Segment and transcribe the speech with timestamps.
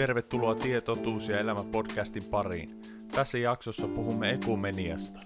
[0.00, 2.80] Tervetuloa Tietotuus ja elämä podcastin pariin.
[3.14, 5.20] Tässä jaksossa puhumme ekumeniasta.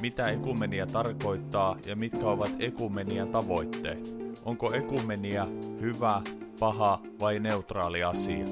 [0.00, 4.16] Mitä ekumenia tarkoittaa ja mitkä ovat ekumenian tavoitteet?
[4.44, 5.46] Onko ekumenia
[5.80, 6.22] hyvä,
[6.60, 8.44] paha vai neutraali asia?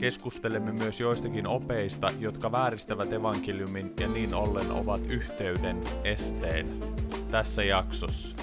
[0.00, 6.86] Keskustelemme myös joistakin opeista, jotka vääristävät evankeliumin ja niin ollen ovat yhteyden esteenä.
[7.30, 8.36] Tässä jaksossa.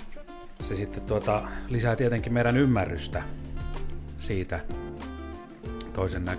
[0.68, 3.24] Se sitten tuota, lisää tietenkin meidän ymmärrystä
[4.20, 4.60] siitä
[5.94, 6.38] toisen nä-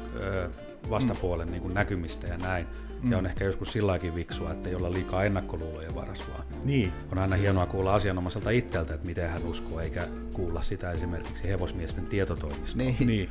[0.91, 1.53] vastapuolen mm.
[1.53, 2.67] niin kuin näkymistä ja näin.
[3.03, 3.13] Mm.
[3.13, 7.19] Ja on ehkä joskus silläkin viksua, että ei olla liikaa ennakkoluuloja varas, vaan Niin, on
[7.19, 12.79] aina hienoa kuulla asianomaiselta itseltä, että miten hän uskoo, eikä kuulla sitä esimerkiksi hevosmiesten tietotoimista.
[12.79, 12.97] Niin.
[13.07, 13.29] niin.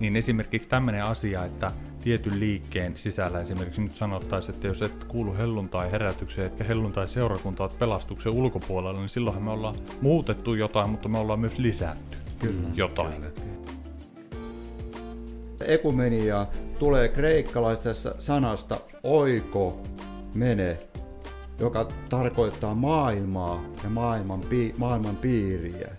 [0.00, 1.72] Niin esimerkiksi tämmöinen asia, että
[2.02, 7.62] tietyn liikkeen sisällä esimerkiksi nyt sanottaisiin, että jos et kuulu helluntai herätykseen, etkä helluntai seurakunta
[7.62, 12.68] olet pelastuksen ulkopuolella, niin silloinhan me ollaan muutettu jotain, mutta me ollaan myös lisätty Kyllä.
[12.74, 13.12] jotain.
[13.12, 13.55] Kyllä.
[15.64, 16.46] Ekumenia
[16.78, 19.82] tulee kreikkalaisesta sanasta oiko
[20.34, 20.78] mene,
[21.58, 25.96] joka tarkoittaa maailmaa ja maailman, pi- maailman piiriä.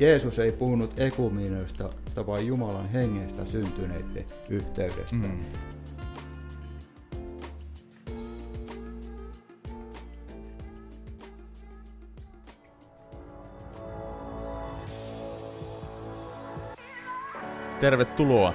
[0.00, 1.90] Jeesus ei puhunut ekumenoista,
[2.26, 5.16] vaan Jumalan hengestä syntyneiden yhteydestä.
[5.16, 5.38] Mm.
[17.80, 18.54] Tervetuloa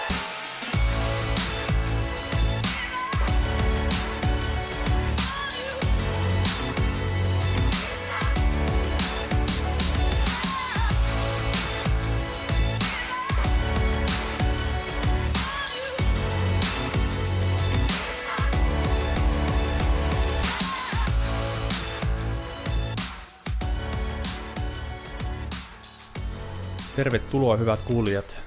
[27.01, 28.43] Tervetuloa hyvät kuulijat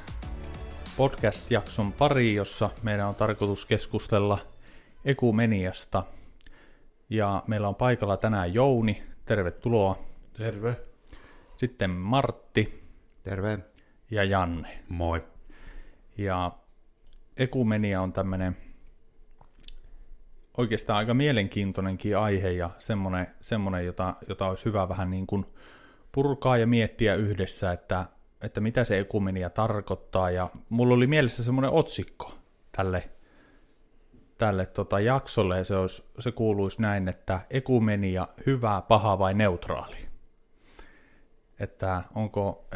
[0.96, 4.38] podcast-jakson pariin, jossa meidän on tarkoitus keskustella
[5.04, 6.02] ekumeniasta.
[7.10, 9.98] Ja meillä on paikalla tänään Jouni, tervetuloa.
[10.32, 10.76] Terve.
[11.56, 12.82] Sitten Martti
[13.22, 13.58] Terve.
[14.10, 14.68] ja Janne.
[14.88, 15.24] Moi.
[16.18, 16.52] Ja
[17.36, 18.56] ekumenia on tämmöinen
[20.56, 25.46] oikeastaan aika mielenkiintoinenkin aihe ja semmoinen, semmoinen jota, jota olisi hyvä vähän niin kuin
[26.12, 28.13] purkaa ja miettiä yhdessä, että,
[28.44, 30.30] että mitä se ekumenia tarkoittaa.
[30.30, 32.34] Ja mulla oli mielessä semmoinen otsikko
[32.72, 33.10] tälle,
[34.38, 39.96] tälle tota jaksolle ja se, olisi, se kuuluisi näin, että ekumenia hyvä, paha vai neutraali.
[41.60, 42.66] Että onko,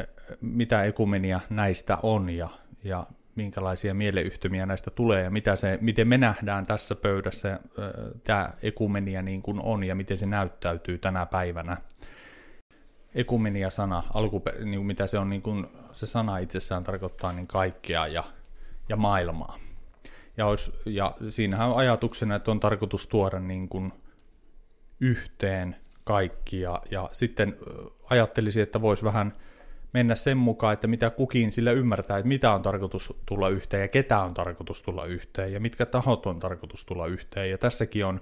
[0.41, 2.49] mitä ekumenia näistä on ja,
[2.85, 7.61] ja minkälaisia mieleyhtymiä näistä tulee ja mitä se, miten me nähdään tässä pöydässä
[8.25, 11.77] tämä ekumenia niin kuin on ja miten se näyttäytyy tänä päivänä.
[13.15, 18.25] Ekumenia-sana, alkupe, niin mitä se on, niin kuin, se sana itsessään tarkoittaa niin kaikkea ja,
[18.89, 19.57] ja maailmaa.
[20.37, 23.93] Ja, olisi, ja siinähän on ajatuksena, että on tarkoitus tuoda niin kuin
[25.01, 27.57] yhteen kaikki ja, ja sitten
[28.11, 29.33] ajattelisin, että voisi vähän
[29.93, 33.89] mennä sen mukaan, että mitä kukin sillä ymmärtää, että mitä on tarkoitus tulla yhteen ja
[33.89, 37.51] ketä on tarkoitus tulla yhteen ja mitkä tahot on tarkoitus tulla yhteen.
[37.51, 38.21] Ja tässäkin on,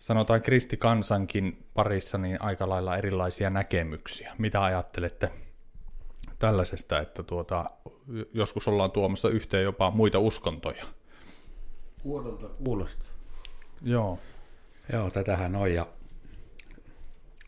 [0.00, 4.32] sanotaan kristikansankin parissa, niin aika lailla erilaisia näkemyksiä.
[4.38, 5.30] Mitä ajattelette
[6.38, 7.70] tällaisesta, että tuota,
[8.34, 10.84] joskus ollaan tuomassa yhteen jopa muita uskontoja?
[12.02, 13.04] Kuulolta kuulosta.
[13.82, 14.18] Joo,
[14.92, 15.86] Joo, tätähän on ja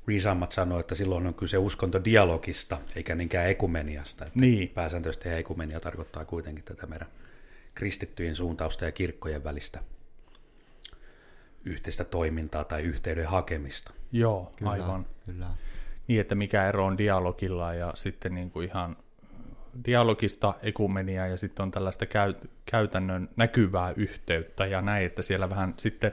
[0.07, 4.25] viisaammat sanoo, että silloin on kyse uskontodialogista, eikä niinkään ekumeniasta.
[4.25, 7.09] Että niin, Pääsääntöisesti ekumenia tarkoittaa kuitenkin tätä meidän
[7.75, 9.81] kristittyjen suuntausta ja kirkkojen välistä
[11.65, 13.93] yhteistä toimintaa tai yhteyden hakemista.
[14.13, 15.07] joo, Kyllä, aivan.
[15.27, 15.47] Kyllä.
[16.09, 18.97] Niin, että mikä ero on dialogilla ja sitten niin kuin ihan
[19.85, 22.35] dialogista ekumenia ja sitten on tällaista käy,
[22.67, 26.13] käytännön näkyvää yhteyttä ja näin, että siellä vähän sitten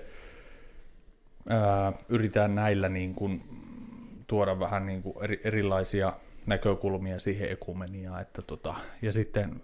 [1.49, 3.43] ää, yritetään näillä niin kuin
[4.27, 6.13] tuoda vähän niin kuin eri, erilaisia
[6.45, 8.21] näkökulmia siihen ekumeniaan.
[8.21, 9.61] Että tota, ja sitten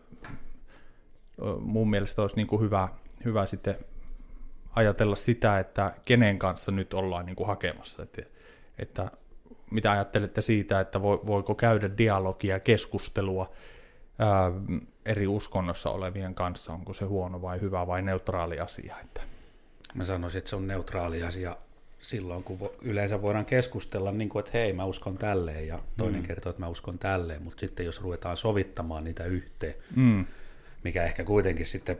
[1.59, 2.89] mun mielestä olisi niin kuin hyvä,
[3.25, 3.75] hyvä sitten
[4.75, 8.03] ajatella sitä, että kenen kanssa nyt ollaan niin kuin hakemassa.
[8.03, 8.21] Että,
[8.79, 9.11] että
[9.71, 13.51] mitä ajattelette siitä, että voiko käydä dialogia, keskustelua
[14.19, 14.51] ää,
[15.05, 18.95] eri uskonnossa olevien kanssa, onko se huono vai hyvä vai neutraali asia?
[19.03, 19.21] Että...
[19.93, 21.57] Mä sanoisin, että se on neutraali asia
[21.99, 26.27] silloin, kun yleensä voidaan keskustella, niin kuin, että hei, mä uskon tälleen, ja toinen mm.
[26.27, 30.25] kertoo, että mä uskon tälleen, mutta sitten jos ruvetaan sovittamaan niitä yhteen, mm.
[30.83, 31.97] mikä ehkä kuitenkin sitten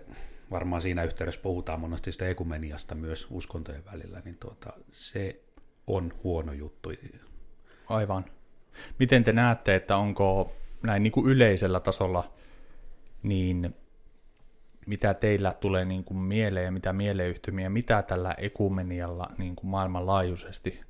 [0.52, 5.42] varmaan siinä yhteydessä puhutaan monesti sitä ekumeniasta myös uskontojen välillä, niin tuota, se
[5.88, 6.92] on huono juttu.
[7.90, 8.26] Aivan.
[9.00, 12.34] Miten te näette, että onko näin niin kuin yleisellä tasolla,
[13.24, 13.76] niin
[14.88, 20.82] mitä teillä tulee niin kuin mieleen ja mitä mieleyhtymiä, mitä tällä ekumenialla niin kuin maailmanlaajuisesti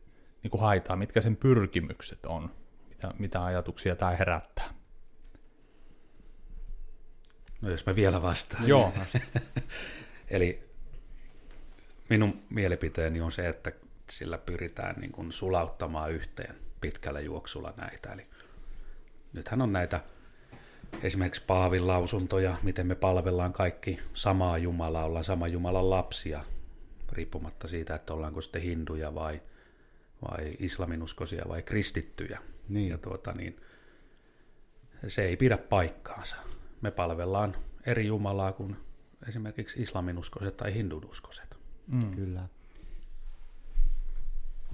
[0.44, 2.52] niin kuin haetaan, mitkä sen pyrkimykset on,
[2.90, 4.75] mitä, mitä ajatuksia tämä herättää?
[7.66, 8.68] No jos mä vielä vastaan.
[8.68, 8.94] Joo.
[10.30, 10.70] Eli
[12.10, 13.72] minun mielipiteeni on se, että
[14.10, 18.14] sillä pyritään niin kuin sulauttamaan yhteen pitkällä juoksulla näitä.
[18.14, 18.28] Eli
[19.34, 20.02] nythän on näitä
[21.04, 26.44] esimerkiksi Paavin lausuntoja, miten me palvellaan kaikki samaa Jumalaa, ollaan sama Jumalan lapsia,
[27.12, 29.42] riippumatta siitä, että ollaanko sitten hinduja vai,
[30.30, 32.40] vai islaminuskoisia vai kristittyjä.
[32.70, 32.90] Niin.
[32.90, 33.62] Ja tuota, niin,
[35.08, 36.36] se ei pidä paikkaansa.
[36.82, 37.56] Me palvellaan
[37.86, 38.76] eri Jumalaa kuin
[39.28, 41.58] esimerkiksi islaminuskoiset tai hindunuskoiset.
[41.92, 42.12] Mm.
[42.12, 42.48] Kyllä.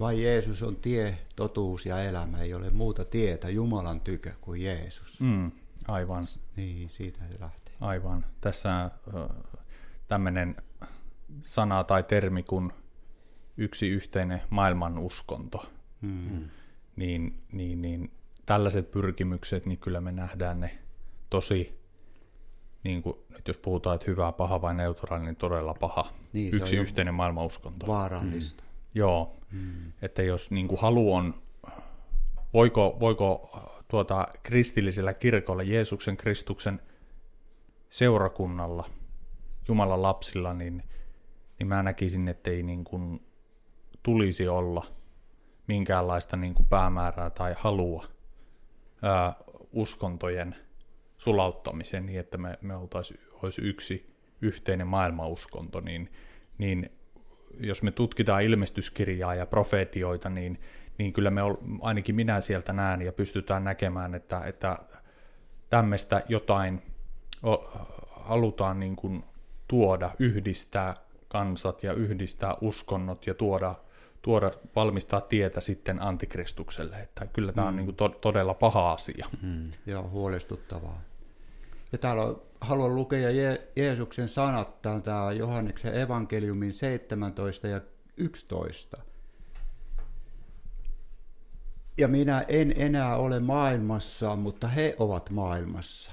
[0.00, 2.38] Vai Jeesus on tie, totuus ja elämä.
[2.38, 5.20] Ei ole muuta tietä Jumalan tykö kuin Jeesus.
[5.20, 5.52] Mm,
[5.88, 6.24] aivan.
[6.56, 7.74] Niin, siitä se lähtee.
[7.80, 8.26] Aivan.
[8.40, 8.90] Tässä äh,
[10.08, 10.56] tämmöinen
[11.40, 12.72] sana tai termi kuin
[13.56, 15.70] yksi yhteinen maailman uskonto.
[16.00, 16.48] Mm.
[16.96, 18.10] Niin, niin, niin
[18.46, 20.78] tällaiset pyrkimykset, niin kyllä me nähdään ne
[21.30, 21.81] tosi,
[22.84, 26.08] niin kuin, nyt jos puhutaan, että hyvä, paha vai neutraali, niin todella paha.
[26.32, 27.86] Niin, Yksi yhteinen maailmanuskonto.
[27.86, 28.62] Vaarallista.
[28.62, 28.68] Mm.
[28.94, 29.92] Joo, mm.
[30.02, 31.34] että jos niin kuin halu on,
[32.54, 33.50] voiko, voiko
[33.88, 36.80] tuota, kristillisellä kirkolla, Jeesuksen Kristuksen
[37.90, 38.84] seurakunnalla,
[39.68, 40.82] Jumalan lapsilla, niin,
[41.58, 43.26] niin mä näkisin, että ei niin kuin
[44.02, 44.86] tulisi olla
[45.66, 48.06] minkäänlaista niin kuin päämäärää tai halua
[49.02, 49.34] ää,
[49.72, 50.56] uskontojen
[51.22, 56.12] sulauttamiseen niin, että me, me oltaisiin olisi yksi yhteinen maailmanuskonto, niin,
[56.58, 56.90] niin
[57.60, 60.60] jos me tutkitaan ilmestyskirjaa ja profeetioita, niin,
[60.98, 61.40] niin kyllä me
[61.80, 64.78] ainakin minä sieltä näen ja pystytään näkemään, että, että
[65.70, 66.82] tämmöistä jotain
[68.10, 69.24] halutaan niin kuin
[69.68, 70.94] tuoda, yhdistää
[71.28, 73.74] kansat ja yhdistää uskonnot ja tuoda,
[74.22, 76.96] tuoda valmistaa tietä sitten antikristukselle.
[76.96, 77.76] Että kyllä tämä on mm.
[77.76, 79.26] niin kuin to, todella paha asia.
[79.42, 79.70] Mm.
[79.86, 81.11] Joo, huolestuttavaa.
[81.92, 87.80] Ja täällä on haluan lukea Je- Jeesuksen sanat, tämä Johanneksen evankeliumin 17 ja
[88.16, 89.02] 11.
[91.98, 96.12] Ja minä en enää ole maailmassa, mutta he ovat maailmassa.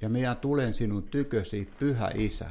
[0.00, 2.50] Ja minä tulen sinun tykösi, pyhä isä.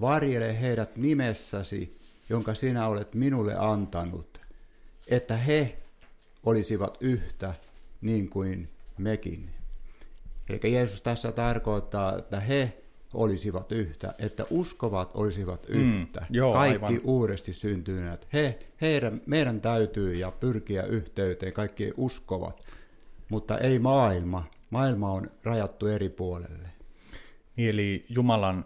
[0.00, 1.96] Varjele heidät nimessäsi,
[2.28, 4.40] jonka sinä olet minulle antanut,
[5.08, 5.78] että he
[6.44, 7.54] olisivat yhtä
[8.00, 9.55] niin kuin mekin.
[10.48, 12.82] Eli Jeesus tässä tarkoittaa, että he
[13.14, 16.20] olisivat yhtä, että uskovat olisivat mm, yhtä.
[16.20, 17.00] Mm, joo, kaikki aivan.
[17.04, 18.28] uudesti syntyneet.
[18.32, 22.66] He, heidän, meidän täytyy ja pyrkiä yhteyteen, kaikki uskovat,
[23.28, 24.44] mutta ei maailma.
[24.70, 26.68] Maailma on rajattu eri puolelle.
[27.56, 28.64] Niin, eli Jumalan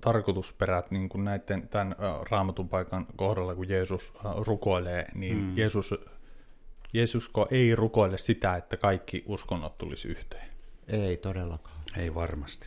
[0.00, 1.96] tarkoitusperät niin kuin näiden, tämän
[2.30, 4.12] raamatun paikan kohdalla, kun Jeesus
[4.46, 5.58] rukoilee, niin mm.
[5.58, 5.94] Jeesus,
[6.92, 10.51] Jeesusko ei rukoile sitä, että kaikki uskonnot tulisi yhteen.
[10.88, 11.76] Ei todellakaan.
[11.96, 12.66] Ei varmasti.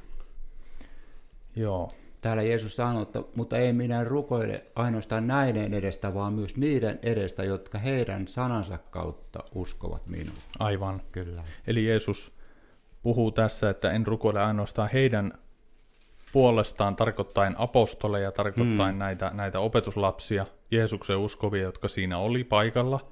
[1.55, 1.91] Joo.
[2.21, 7.43] Täällä Jeesus sanoi, että mutta ei minä rukoile ainoastaan näiden edestä, vaan myös niiden edestä,
[7.43, 10.37] jotka heidän sanansa kautta uskovat minuun.
[10.59, 11.01] Aivan.
[11.11, 11.43] Kyllä.
[11.67, 12.31] Eli Jeesus
[13.01, 15.33] puhuu tässä, että en rukoile ainoastaan heidän
[16.33, 18.99] puolestaan tarkoittain apostoleja, tarkoittain hmm.
[18.99, 23.11] näitä, näitä opetuslapsia, Jeesuksen uskovia, jotka siinä oli paikalla,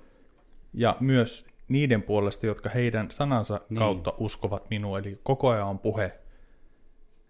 [0.74, 3.77] ja myös niiden puolesta, jotka heidän sanansa niin.
[3.77, 5.00] kautta uskovat minuun.
[5.00, 6.13] Eli koko ajan on puhe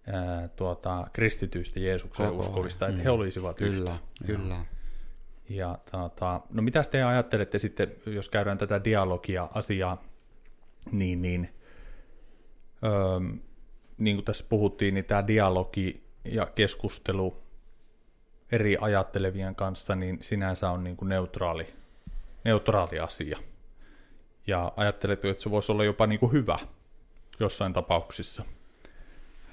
[0.07, 3.03] ää, tuota, kristityistä Jeesuksen koko uskovista, että mm.
[3.03, 4.25] he olisivat Kyllä, yhtä.
[4.25, 4.57] kyllä.
[5.49, 10.01] Ja tuota, no mitä te ajattelette sitten, jos käydään tätä dialogia asiaa,
[10.91, 11.49] niin, niin,
[12.83, 13.19] öö,
[13.97, 17.43] niin kuin tässä puhuttiin, niin tämä dialogi ja keskustelu
[18.51, 21.67] eri ajattelevien kanssa, niin sinänsä on niin kuin neutraali,
[22.43, 23.37] neutraali asia–
[24.47, 26.59] Ja ajatteletko, että se voisi olla jopa niin kuin hyvä
[27.39, 28.45] jossain tapauksissa?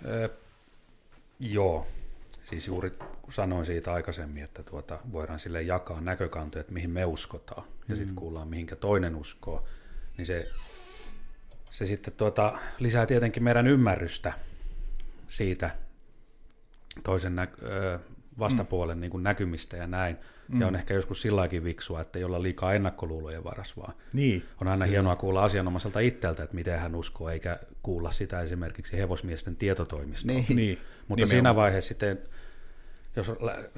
[0.07, 0.29] Öö,
[1.41, 1.87] joo,
[2.45, 2.93] siis juuri
[3.31, 7.97] sanoin siitä aikaisemmin, että tuota, voidaan sille jakaa näkökantoja, että mihin me uskotaan, ja mm.
[7.97, 9.65] sitten kuullaan, mihinkä toinen uskoo,
[10.17, 10.49] niin se,
[11.71, 14.33] se sitten tuota, lisää tietenkin meidän ymmärrystä
[15.29, 15.71] siitä
[17.03, 17.99] toisen nä- ö,
[18.39, 19.01] vastapuolen mm.
[19.01, 20.19] niin kuin näkymistä ja näin.
[20.53, 20.61] Mm.
[20.61, 24.45] Ja on ehkä joskus silläkin viksua, että ei olla liikaa ennakkoluulojen varas, vaan niin.
[24.61, 24.91] on aina mm.
[24.91, 30.37] hienoa kuulla asianomaiselta itseltä, että miten hän uskoo, eikä kuulla sitä esimerkiksi hevosmiesten tietotoimistoon.
[30.37, 30.57] Niin.
[30.57, 30.79] niin.
[30.79, 31.29] Mutta Nimenomaan.
[31.29, 32.19] siinä vaiheessa sitten,
[33.17, 33.33] jos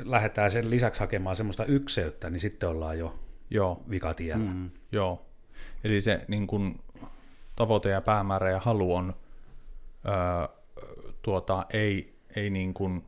[0.05, 3.19] lähdetään sen lisäksi hakemaan semmoista ykseyttä, niin sitten ollaan jo
[3.51, 3.83] Joo.
[3.91, 4.51] vikatiellä.
[4.53, 4.71] Mm.
[4.93, 5.27] Joo.
[5.85, 6.81] Eli se niin kun,
[7.57, 9.15] tavoite ja päämäärä ja halu on
[10.09, 10.49] öö,
[11.23, 13.05] tuota, ei, ei niin kuin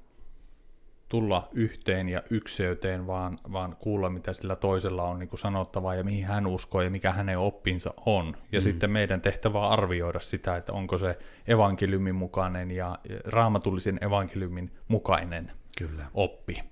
[1.14, 6.04] tulla yhteen ja ykseyteen, vaan, vaan kuulla, mitä sillä toisella on niin kuin sanottavaa ja
[6.04, 8.36] mihin hän uskoo ja mikä hänen oppinsa on.
[8.52, 8.62] Ja mm.
[8.62, 15.52] sitten meidän tehtävä on arvioida sitä, että onko se evankeliumin mukainen ja raamatullisen evankeliumin mukainen
[15.78, 16.04] Kyllä.
[16.14, 16.62] oppi.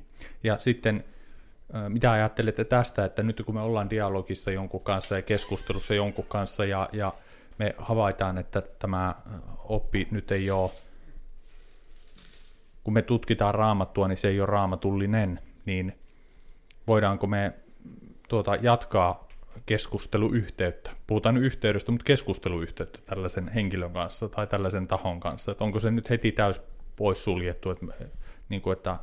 [0.42, 1.04] Ja sitten
[1.88, 6.64] mitä ajattelette tästä, että nyt kun me ollaan dialogissa jonkun kanssa ja keskustelussa jonkun kanssa
[6.64, 7.14] ja, ja
[7.58, 9.14] me havaitaan, että tämä
[9.64, 10.70] oppi nyt ei ole
[12.84, 15.98] kun me tutkitaan raamattua, niin se ei ole raamatullinen, niin
[16.86, 17.52] voidaanko me
[18.28, 19.28] tuota, jatkaa
[19.66, 20.90] keskusteluyhteyttä.
[21.06, 25.52] Puhutaan nyt yhteydestä, mutta keskusteluyhteyttä tällaisen henkilön kanssa tai tällaisen tahon kanssa.
[25.52, 26.60] Että onko se nyt heti täys
[26.96, 27.86] pois suljettu, että,
[28.48, 28.96] niin kuin, että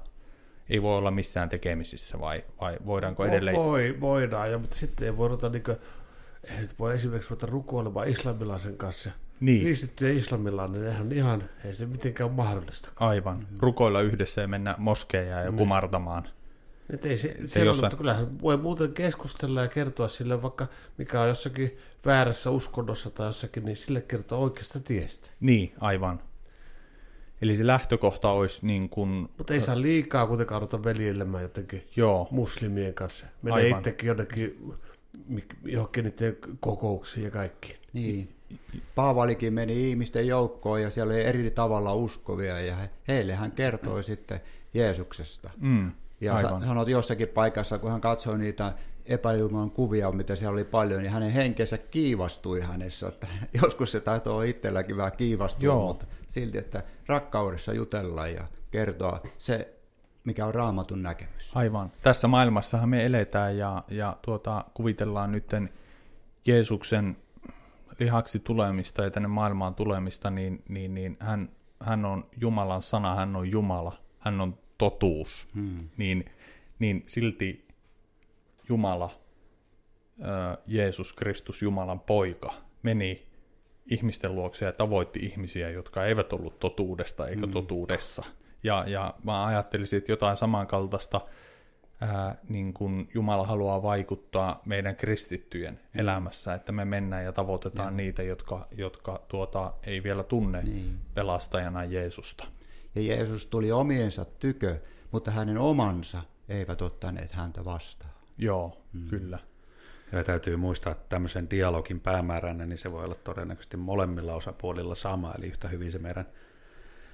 [0.69, 3.57] ei voi olla missään tekemisissä vai, vai voidaanko edelleen?
[3.57, 5.77] Voi, voidaan, ja, mutta sitten ei voi ruveta, niin kuin,
[6.43, 9.61] ei voi esimerkiksi ruveta rukoilemaan islamilaisen kanssa– niin.
[9.61, 12.91] Kristitty ja islamilainen, on ihan, ei se mitenkään mahdollista.
[12.95, 13.47] Aivan.
[13.59, 15.57] Rukoilla yhdessä ja mennä moskeijaan ja niin.
[15.57, 16.23] kumartamaan.
[16.93, 17.97] Et ei se, se jossain...
[17.97, 20.67] kyllähän voi muuten keskustella ja kertoa sille vaikka
[20.97, 25.29] mikä on jossakin väärässä uskonnossa tai jossakin, niin sille kertoa oikeasta tiestä.
[25.39, 26.21] Niin, aivan.
[27.41, 29.29] Eli se lähtökohta olisi niin kuin...
[29.37, 32.27] Mutta ei saa liikaa kuitenkaan ruveta veljellemään jotenkin Joo.
[32.31, 33.25] muslimien kanssa.
[33.41, 34.73] Menee itsekin jonnekin
[35.65, 37.77] johonkin niiden kokouksiin ja kaikki.
[37.93, 38.35] Niin.
[38.95, 42.75] Paavalikin meni ihmisten joukkoon ja siellä oli eri tavalla uskovia ja
[43.07, 44.41] heille hän kertoi sitten
[44.73, 45.49] Jeesuksesta.
[45.57, 45.91] Mm,
[46.21, 46.61] ja aivan.
[46.61, 48.73] sanot jossakin paikassa, kun hän katsoi niitä
[49.05, 53.07] epäilman kuvia, mitä siellä oli paljon, niin hänen henkensä kiivastui hänessä.
[53.07, 53.27] Että
[53.63, 55.87] joskus se taitoo itselläkin vähän kiivastua, Joo.
[55.87, 59.73] mutta silti, että rakkaudessa jutella ja kertoa se,
[60.23, 61.51] mikä on raamatun näkemys.
[61.55, 61.91] Aivan.
[62.01, 65.69] Tässä maailmassahan me eletään ja, ja tuota, kuvitellaan nytten
[66.45, 67.17] Jeesuksen
[67.99, 73.35] lihaksi tulemista ja tänne maailmaan tulemista, niin, niin, niin hän, hän on Jumalan sana, hän
[73.35, 75.47] on Jumala, hän on totuus.
[75.55, 75.89] Hmm.
[75.97, 76.25] Niin,
[76.79, 77.67] niin silti
[78.69, 79.09] Jumala,
[80.67, 82.53] Jeesus Kristus, Jumalan poika,
[82.83, 83.27] meni
[83.85, 87.53] ihmisten luokse ja tavoitti ihmisiä, jotka eivät ollut totuudesta eikä hmm.
[87.53, 88.23] totuudessa.
[88.63, 91.21] Ja, ja mä ajattelisin, että jotain samankaltaista
[92.01, 95.99] ää, niin kuin Jumala haluaa vaikuttaa meidän kristittyjen mm.
[95.99, 97.97] elämässä, että me mennään ja tavoitetaan ja.
[97.97, 100.99] niitä, jotka, jotka tuota, ei vielä tunne niin.
[101.13, 102.45] pelastajana Jeesusta.
[102.95, 104.79] Ja Jeesus tuli omiensa tykö,
[105.11, 108.13] mutta hänen omansa eivät ottaneet häntä vastaan.
[108.37, 109.07] Joo, mm.
[109.07, 109.39] kyllä.
[110.11, 115.33] Ja täytyy muistaa, että tämmöisen dialogin päämääränä, niin se voi olla todennäköisesti molemmilla osapuolilla sama,
[115.37, 116.25] eli yhtä hyvin se meidän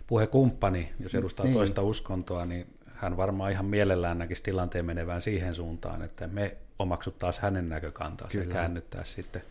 [0.08, 1.54] puhekumppani, jos edustaa niin.
[1.54, 7.44] toista uskontoa, niin hän varmaan ihan mielellään näkisi tilanteen menevään siihen suuntaan, että me omaksuttaisiin
[7.44, 9.42] hänen näkökantaansa ja käännyttäisiin sitten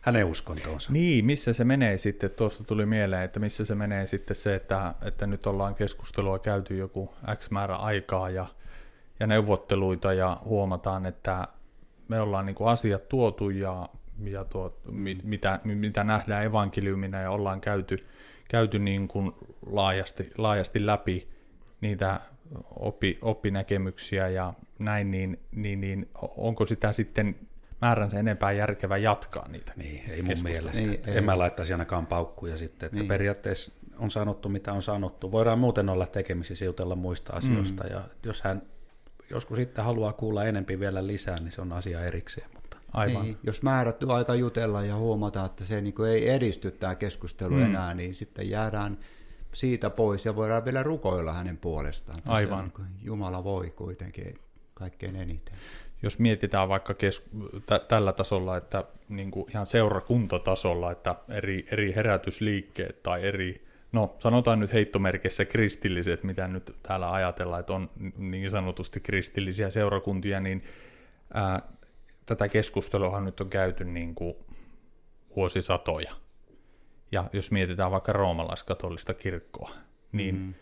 [0.00, 0.92] hänen uskontoonsa.
[0.92, 4.94] Niin, missä se menee sitten, tuosta tuli mieleen, että missä se menee sitten se, että,
[5.02, 8.46] että nyt ollaan keskustelua käyty joku X määrä aikaa ja,
[9.20, 11.48] ja neuvotteluita ja huomataan, että
[12.08, 13.88] me ollaan niin kuin asiat tuotu ja,
[14.24, 15.16] ja tuo, mm.
[15.22, 17.98] mitä, mitä nähdään evankeliumina ja ollaan käyty,
[18.48, 19.32] käyty niin kuin
[19.66, 21.28] laajasti, laajasti läpi
[21.80, 22.20] niitä
[22.80, 27.36] oppi, oppinäkemyksiä ja näin, niin, niin, niin onko sitä sitten
[27.80, 29.72] määränsä enempää järkevä jatkaa niitä?
[29.76, 30.82] Niin, ei mun mielestä.
[30.82, 31.16] Niin, ei.
[31.16, 33.08] En mä laittaisi ainakaan paukkuja sitten, että niin.
[33.08, 35.32] periaatteessa on sanottu mitä on sanottu.
[35.32, 37.90] Voidaan muuten olla tekemisissä jutella muista asioista mm.
[37.90, 38.62] ja jos hän
[39.30, 42.48] joskus sitten haluaa kuulla enempi vielä lisää, niin se on asia erikseen.
[42.54, 42.76] Mutta...
[42.92, 43.22] Aivan.
[43.22, 47.64] Niin, jos määrätty aika jutella ja huomata, että se niin ei edisty tämä keskustelu mm.
[47.64, 48.98] enää, niin sitten jäädään
[49.54, 52.18] siitä pois ja voidaan vielä rukoilla hänen puolestaan.
[52.18, 52.72] Tässä Aivan.
[52.78, 54.34] Niin Jumala voi kuitenkin
[54.74, 55.54] kaikkein eniten.
[56.02, 57.24] Jos mietitään vaikka kes-
[57.66, 64.16] t- tällä tasolla, että niin kuin ihan seurakuntatasolla, että eri, eri herätysliikkeet tai eri, no
[64.18, 70.64] sanotaan nyt heittomerkissä kristilliset, mitä nyt täällä ajatellaan, että on niin sanotusti kristillisiä seurakuntia, niin
[71.34, 71.62] ää,
[72.26, 74.36] tätä keskustelua nyt on käyty niin kuin
[75.36, 76.23] vuosisatoja.
[77.14, 79.70] Ja jos mietitään vaikka roomalaiskatolista kirkkoa,
[80.12, 80.54] niin, mm.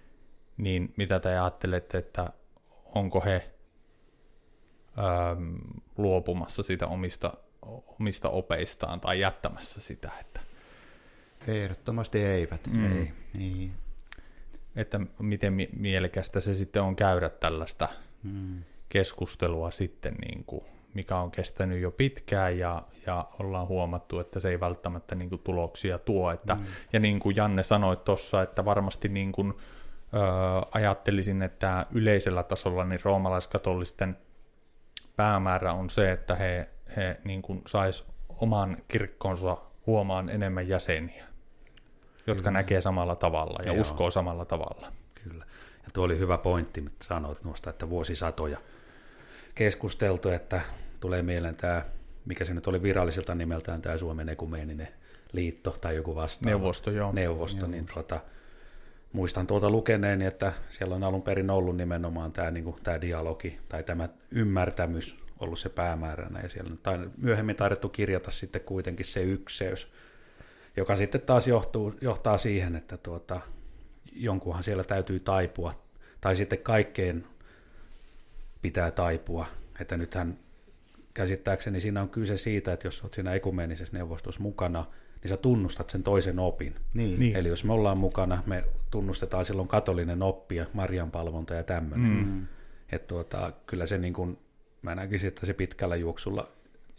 [0.56, 2.32] niin mitä te ajattelette, että
[2.84, 3.50] onko he
[4.98, 5.58] äm,
[5.98, 7.34] luopumassa sitä omista,
[8.00, 10.10] omista opeistaan tai jättämässä sitä?
[10.20, 10.40] Että...
[11.46, 12.60] Ehdottomasti eivät.
[12.76, 12.98] Mm.
[12.98, 13.12] Ei.
[13.34, 13.72] Niin.
[14.76, 17.88] Että miten mielekästä se sitten on käydä tällaista
[18.22, 18.62] mm.
[18.88, 24.48] keskustelua sitten niin kuin mikä on kestänyt jo pitkään ja, ja ollaan huomattu, että se
[24.48, 26.30] ei välttämättä niin kuin, tuloksia tuo.
[26.30, 26.64] Että, mm.
[26.92, 29.56] Ja niin kuin Janne sanoi tuossa, että varmasti niin kuin, ö,
[30.72, 34.16] ajattelisin, että yleisellä tasolla niin roomalaiskatolisten
[35.16, 39.56] päämäärä on se, että he, he niin kuin sais oman kirkkonsa
[39.86, 41.24] huomaan enemmän jäseniä,
[42.26, 42.50] jotka Kyllä.
[42.50, 43.80] näkee samalla tavalla ja Joo.
[43.80, 44.92] uskoo samalla tavalla.
[45.24, 45.44] Kyllä.
[45.84, 48.58] Ja tuo oli hyvä pointti, mitä sanoit noista, että vuosisatoja
[49.54, 50.60] keskusteltu, että
[51.02, 51.82] tulee mieleen tämä,
[52.24, 54.88] mikä se nyt oli viralliselta nimeltään, tämä Suomen ekumeeninen
[55.32, 56.50] liitto tai joku vastaava.
[56.50, 57.12] Neuvosto, joo.
[57.12, 58.20] Neuvosto, niin tuota,
[59.12, 63.58] muistan tuolta lukeneeni, että siellä on alun perin ollut nimenomaan tämä, niin kuin, tämä dialogi
[63.68, 69.22] tai tämä ymmärtämys ollut se päämääränä, ja siellä on myöhemmin taidettu kirjata sitten kuitenkin se
[69.22, 69.92] ykseys,
[70.76, 73.40] joka sitten taas johtuu, johtaa siihen, että tuota,
[74.12, 75.74] jonkunhan siellä täytyy taipua,
[76.20, 77.26] tai sitten kaikkeen
[78.62, 79.46] pitää taipua,
[79.80, 80.38] että nythän
[81.14, 84.84] käsittääkseni siinä on kyse siitä, että jos olet siinä ekumenisessa neuvostossa mukana,
[85.22, 86.74] niin sä tunnustat sen toisen opin.
[86.94, 87.20] Niin.
[87.20, 87.36] niin.
[87.36, 92.26] Eli jos me ollaan mukana, me tunnustetaan silloin katolinen oppi ja Marianpalvonta ja tämmöinen.
[92.26, 92.46] Mm.
[92.92, 94.38] Että tuota, kyllä se niin kuin,
[94.82, 96.48] mä näkisin, että se pitkällä juoksulla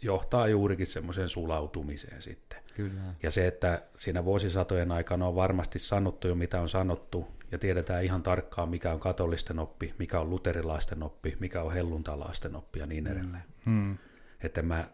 [0.02, 2.58] johtaa juurikin semmoiseen sulautumiseen sitten.
[2.74, 3.00] Kyllä.
[3.22, 8.04] Ja se, että siinä vuosisatojen aikana on varmasti sanottu jo mitä on sanottu, ja tiedetään
[8.04, 12.86] ihan tarkkaan, mikä on katolisten oppi, mikä on luterilaisten oppi, mikä on helluntalaisten oppi ja
[12.86, 13.44] niin edelleen.
[13.64, 13.98] Mm.
[14.40, 14.84] Että mä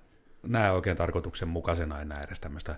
[0.42, 2.74] näen oikein tarkoituksenmukaisena enää edes tämmöistä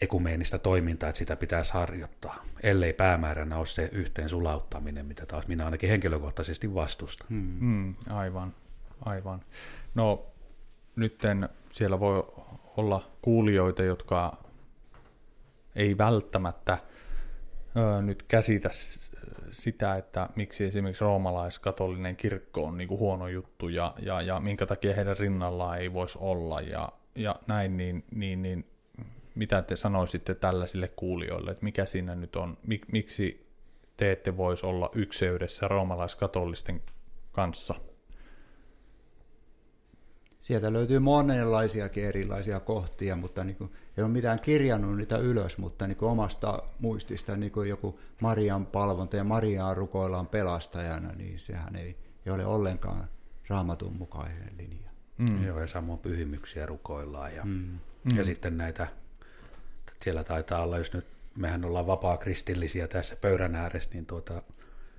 [0.00, 5.64] ekumeenista toimintaa, että sitä pitäisi harjoittaa, ellei päämääränä ole se yhteen sulauttaminen, mitä taas minä
[5.64, 7.26] ainakin henkilökohtaisesti vastustan.
[7.30, 7.56] Mm.
[7.60, 8.54] Mm, aivan,
[9.00, 9.40] aivan.
[9.94, 10.26] No
[10.96, 12.24] nytten siellä voi
[12.76, 14.44] olla kuulijoita, jotka
[15.74, 16.78] ei välttämättä
[18.02, 18.70] nyt käsitä
[19.50, 24.66] sitä, että miksi esimerkiksi roomalaiskatolinen kirkko on niin kuin huono juttu ja, ja, ja minkä
[24.66, 28.66] takia heidän rinnallaan ei voisi olla ja, ja näin, niin, niin, niin
[29.34, 33.46] mitä te sanoisitte tällaisille kuulijoille, että mikä siinä nyt on, mik, miksi
[33.96, 36.82] te ette voisi olla ykseydessä roomalaiskatolisten
[37.32, 37.74] kanssa?
[40.40, 45.86] Sieltä löytyy monenlaisiakin erilaisia kohtia, mutta niin kuin, ei ole mitään kirjannut niitä ylös, mutta
[45.86, 51.76] niin kuin omasta muistista niin kuin joku Marian palvonta ja Mariaa rukoillaan pelastajana, niin sehän
[51.76, 53.08] ei, ei ole ollenkaan
[53.48, 54.90] raamatun mukainen linja.
[55.18, 55.44] Mm.
[55.44, 57.34] Joo, ja samoin pyhimyksiä rukoillaan.
[57.34, 57.78] Ja, mm.
[58.16, 58.24] ja mm.
[58.24, 58.86] sitten näitä,
[60.02, 64.42] siellä taitaa olla, jos nyt mehän ollaan vapaa-kristillisiä tässä pöydän ääressä, niin tuota,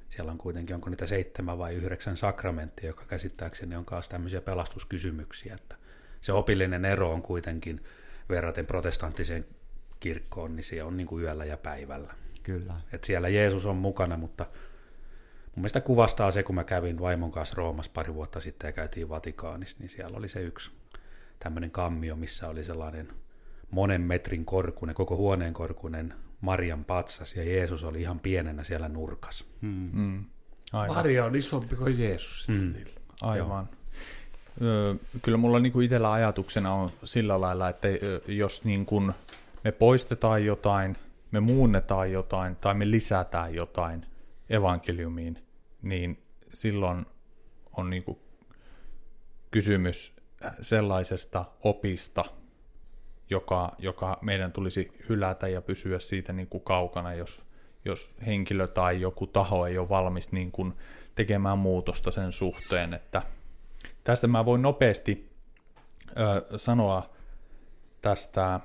[0.09, 5.55] siellä on kuitenkin, onko niitä seitsemän vai yhdeksän sakramenttia, joka käsittääkseni on myös tämmöisiä pelastuskysymyksiä.
[5.55, 5.75] Että
[6.21, 7.83] se opillinen ero on kuitenkin
[8.29, 9.45] verraten protestanttiseen
[9.99, 12.13] kirkkoon, niin se on niin kuin yöllä ja päivällä.
[12.43, 12.73] Kyllä.
[12.91, 14.45] Et siellä Jeesus on mukana, mutta
[15.45, 19.09] mun mielestä kuvastaa se, kun mä kävin vaimon kanssa Roomassa pari vuotta sitten ja käytiin
[19.09, 20.71] Vatikaanissa, niin siellä oli se yksi
[21.39, 23.13] tämmöinen kammio, missä oli sellainen
[23.71, 29.45] monen metrin korkunen, koko huoneen korkunen Marian patsas ja Jeesus oli ihan pienenä siellä nurkas.
[29.61, 29.91] Hmm.
[29.91, 30.25] Hmm.
[30.73, 30.95] Aivan.
[30.95, 32.47] Maria on isompi kuin Jeesus.
[32.47, 32.73] Hmm.
[33.21, 33.67] Aivan.
[33.71, 33.84] Joo.
[35.21, 37.87] Kyllä mulla niin kuin itsellä ajatuksena on sillä lailla, että
[38.27, 38.85] jos niin
[39.63, 40.97] me poistetaan jotain,
[41.31, 44.05] me muunnetaan jotain tai me lisätään jotain
[44.49, 45.43] evankeliumiin,
[45.81, 47.05] niin silloin
[47.77, 48.19] on niin kuin
[49.51, 50.13] kysymys
[50.61, 52.25] sellaisesta opista,
[53.29, 57.45] joka, joka meidän tulisi hylätä ja pysyä siitä niin kuin kaukana, jos,
[57.85, 60.51] jos henkilö tai joku taho ei ole valmis niin
[61.15, 62.93] tekemään muutosta sen suhteen.
[62.93, 63.21] Että
[64.05, 65.29] tästä mä voin nopeasti
[66.17, 67.09] ö, sanoa
[68.01, 68.59] tästä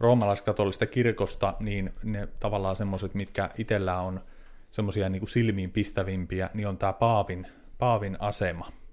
[0.00, 4.20] roomalaiskatolista kirkosta, niin ne tavallaan semmoiset, mitkä itsellä on
[4.70, 7.46] semmoisia niin silmiin pistävimpiä, niin on tämä Paavin,
[7.78, 8.68] Paavin asema–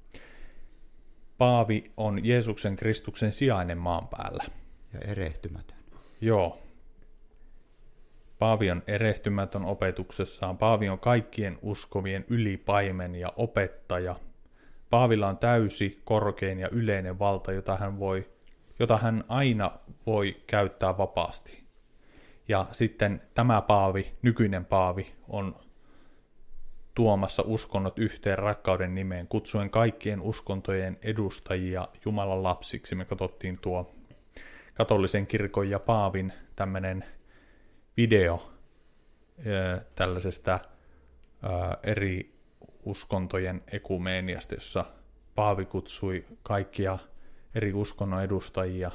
[1.41, 4.43] Paavi on Jeesuksen Kristuksen sijainen maan päällä.
[4.93, 5.77] Ja erehtymätön.
[6.21, 6.59] Joo.
[8.39, 10.57] Paavi on erehtymätön opetuksessaan.
[10.57, 14.15] Paavi on kaikkien uskovien ylipaimen ja opettaja.
[14.91, 18.29] Paavilla on täysi, korkein ja yleinen valta, jota hän, voi,
[18.79, 19.71] jota hän aina
[20.05, 21.63] voi käyttää vapaasti.
[22.47, 25.55] Ja sitten tämä paavi, nykyinen paavi, on
[26.95, 32.95] tuomassa uskonnot yhteen rakkauden nimeen, kutsuen kaikkien uskontojen edustajia Jumalan lapsiksi.
[32.95, 33.91] Me katsottiin tuo,
[34.73, 37.05] katolisen kirkon ja paavin tämmöinen
[37.97, 38.51] video
[39.95, 40.59] tällaisesta
[41.83, 42.40] eri
[42.83, 44.85] uskontojen ekumeeniasta, jossa
[45.35, 46.97] Paavi kutsui kaikkia
[47.55, 48.91] eri uskonnon edustajia,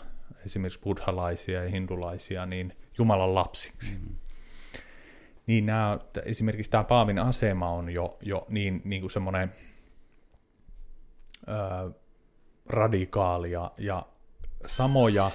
[0.46, 3.94] esimerkiksi buddhalaisia ja hindulaisia, niin Jumalan lapsiksi.
[3.94, 4.16] Mm-hmm.
[5.46, 9.53] Niin nämä, esimerkiksi tämä Paavin asema on jo, jo niin, niin kuin semmoinen
[11.49, 11.90] ö,
[12.66, 14.07] radikaalia ja
[14.66, 15.31] samoja,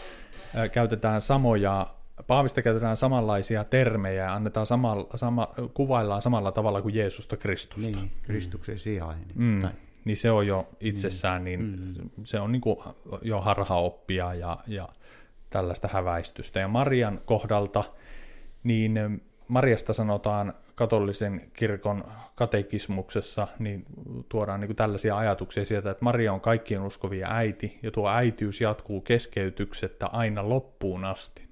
[0.58, 1.88] ö, käytetään samoja
[2.28, 7.98] Paavista käytetään samanlaisia termejä ja annetaan sama, sama, kuvaillaan samalla tavalla kuin Jeesusta Kristusta.
[7.98, 9.28] Niin, Kristuksen sijainen.
[9.36, 9.62] Mm.
[10.06, 12.10] Niin se on jo itsessään, niin mm.
[12.24, 12.78] se on niin kuin
[13.22, 14.90] jo harhaoppia ja, ja
[15.50, 16.60] tällaista häväistystä.
[16.60, 17.84] Ja Marian kohdalta,
[18.64, 22.04] niin Mariasta sanotaan katolisen kirkon
[22.36, 23.86] katekismuksessa, niin
[24.30, 28.62] tuodaan niin kuin tällaisia ajatuksia sieltä, että Maria on kaikkien uskovia äiti, ja tuo äitiys
[28.62, 31.51] jatkuu keskeytyksettä aina loppuun asti.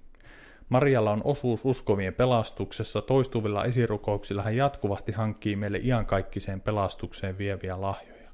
[0.70, 8.30] Marialla on osuus uskovien pelastuksessa, toistuvilla esirukouksilla hän jatkuvasti hankkii meille iankaikkiseen pelastukseen vieviä lahjoja.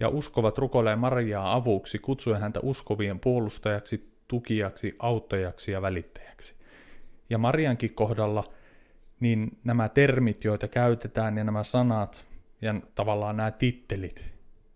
[0.00, 6.54] Ja uskovat rukoilee Mariaa avuksi, kutsuen häntä uskovien puolustajaksi, tukijaksi, auttajaksi ja välittäjäksi.
[7.30, 8.44] Ja Mariankin kohdalla
[9.20, 12.26] niin nämä termit, joita käytetään ja nämä sanat
[12.62, 14.31] ja tavallaan nämä tittelit,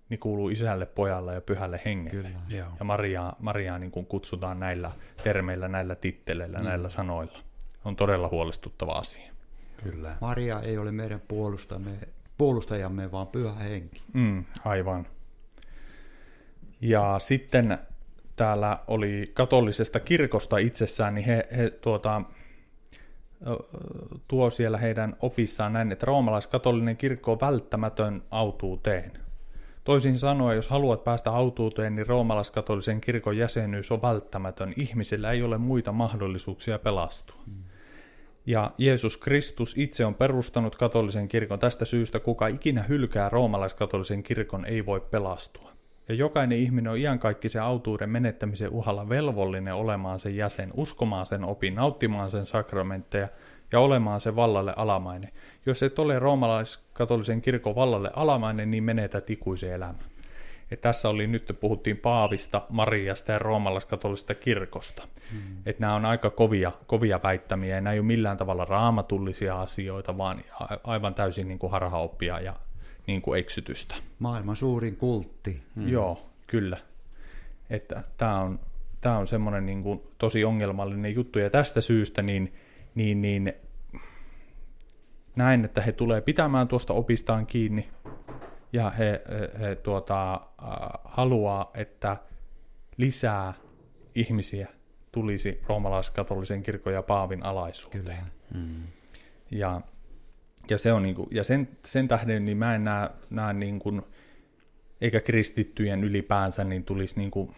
[0.09, 2.29] niin kuuluu isälle, pojalle ja pyhälle hengelle.
[2.29, 2.67] Kyllä.
[2.79, 4.91] Ja Mariaa, Mariaa niin kuin kutsutaan näillä
[5.25, 6.65] termeillä, näillä titteleillä, mm.
[6.65, 7.39] näillä sanoilla.
[7.85, 9.33] On todella huolestuttava asia.
[9.83, 10.17] Kyllä.
[10.21, 11.91] Maria ei ole meidän puolustamme,
[12.39, 14.03] puolustajamme, vaan pyhä henki.
[14.13, 15.07] Mm, aivan.
[16.81, 17.79] Ja sitten
[18.37, 22.23] täällä oli katolisesta kirkosta itsessään, niin he, he tuota,
[24.29, 29.26] tuo siellä heidän opissaan näin, että roomalaiskatolinen kirkko on välttämätön autuuteen.
[29.87, 34.73] Toisin sanoen, jos haluat päästä autuuteen, niin roomalaiskatolisen kirkon jäsenyys on välttämätön.
[34.77, 37.41] Ihmisillä ei ole muita mahdollisuuksia pelastua.
[37.47, 37.63] Mm.
[38.47, 41.59] Ja Jeesus Kristus itse on perustanut katolisen kirkon.
[41.59, 45.71] Tästä syystä kuka ikinä hylkää roomalaiskatolisen kirkon ei voi pelastua.
[46.09, 51.75] Ja jokainen ihminen on iankaikkisen autuuden menettämisen uhalla velvollinen olemaan sen jäsen, uskomaan sen opin,
[51.75, 53.29] nauttimaan sen sakramentteja
[53.73, 55.33] ja olemaan sen vallalle alamainen.
[55.67, 60.05] Jos et ole roomalaiskatolisen kirkon vallalle alamainen, niin menetät ikuisen elämän.
[60.71, 65.09] Et tässä oli nyt, puhuttiin Paavista, Mariasta ja roomalaiskatolisesta kirkosta.
[65.33, 65.57] Mm.
[65.67, 70.19] Että nämä on aika kovia, kovia väittämiä ja nämä ei ole millään tavalla raamatullisia asioita,
[70.19, 70.41] vaan
[70.85, 72.55] aivan täysin niin kuin harhaoppia ja
[73.07, 73.95] niin kuin eksytystä.
[74.19, 75.63] Maailman suurin kultti.
[75.75, 75.89] Mm.
[75.89, 76.77] Joo, kyllä.
[77.71, 78.59] Että tämä on,
[79.01, 82.55] tämä on semmoinen niin kuin tosi ongelmallinen juttu ja tästä syystä niin,
[82.97, 83.53] niin, niin
[85.37, 87.89] näin, että he tulee pitämään tuosta opistaan kiinni
[88.73, 90.41] ja he, he, he tuota, äh,
[91.05, 92.17] haluaa, että
[92.97, 93.55] lisää
[94.15, 94.69] ihmisiä
[95.13, 98.05] tulisi roomalaiskatolisen kirkon ja paavin alaisuuteen.
[98.05, 98.17] Kyllä.
[98.55, 98.83] Mm.
[99.51, 99.81] Ja
[100.71, 103.79] ja, se on niin kuin, ja sen, sen tähden niin mä en näe, näe niin
[103.79, 104.03] kuin,
[105.01, 107.55] eikä kristittyjen ylipäänsä niin tulisi niin kuin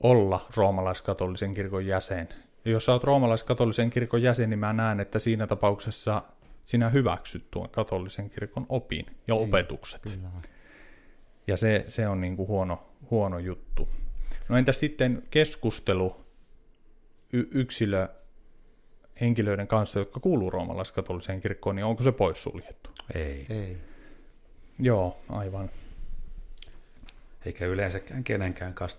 [0.00, 2.28] olla roomalaiskatolisen kirkon jäsen.
[2.64, 6.22] Ja jos sä oot roomalaiskatolisen kirkon jäsen, niin mä näen, että siinä tapauksessa
[6.64, 10.02] sinä hyväksyt tuon katolisen kirkon opin ja niin, opetukset.
[10.02, 10.28] Kyllä.
[11.46, 13.88] Ja se, se on niin kuin huono, huono juttu.
[14.48, 16.16] No entä sitten keskustelu
[17.32, 18.08] y- yksilö
[19.20, 22.90] henkilöiden kanssa, jotka kuuluu roomalaiskatoliseen kirkkoon, niin onko se poissuljettu?
[23.14, 23.46] Ei.
[23.48, 23.76] Ei.
[24.78, 25.70] Joo, aivan.
[27.46, 28.98] Eikä yleensäkään kenenkään kanssa.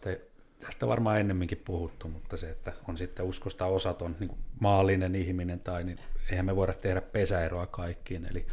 [0.61, 5.83] Tästä varmaan ennemminkin puhuttu, mutta se, että on sitten uskosta osaton niin maallinen ihminen tai
[5.83, 8.25] niin eihän me voida tehdä pesäeroa kaikkiin.
[8.25, 8.45] Eli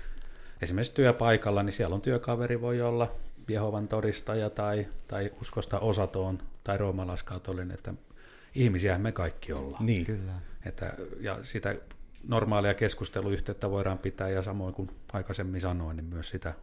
[0.62, 3.14] esimerkiksi työpaikalla, niin siellä on työkaveri, voi olla
[3.48, 7.94] Jehovan todistaja tai, tai uskosta osaton tai roomalaiskatolinen, että
[8.54, 9.86] ihmisiä me kaikki ollaan.
[9.86, 10.04] Niin.
[10.04, 10.32] Kyllä.
[10.64, 11.74] Että, ja sitä
[12.28, 16.54] normaalia keskusteluyhteyttä voidaan pitää ja samoin kuin aikaisemmin sanoin, niin myös sitä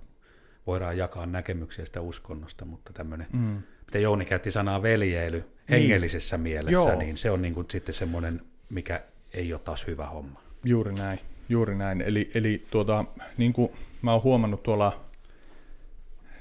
[0.68, 3.62] voidaan jakaa näkemyksiä sitä uskonnosta, mutta tämmöinen, mm.
[3.86, 6.44] Mitä Jouni käytti sanaa veljeily hengellisessä niin.
[6.44, 6.96] mielessä, Joo.
[6.96, 9.02] niin se on niin kuin sitten semmoinen, mikä
[9.34, 10.42] ei ole taas hyvä homma.
[10.64, 11.20] Juuri näin,
[11.50, 12.02] juuri näin.
[12.02, 13.06] Eli, eli tuota,
[13.38, 13.72] niin kuin
[14.02, 15.06] mä oon huomannut tuolla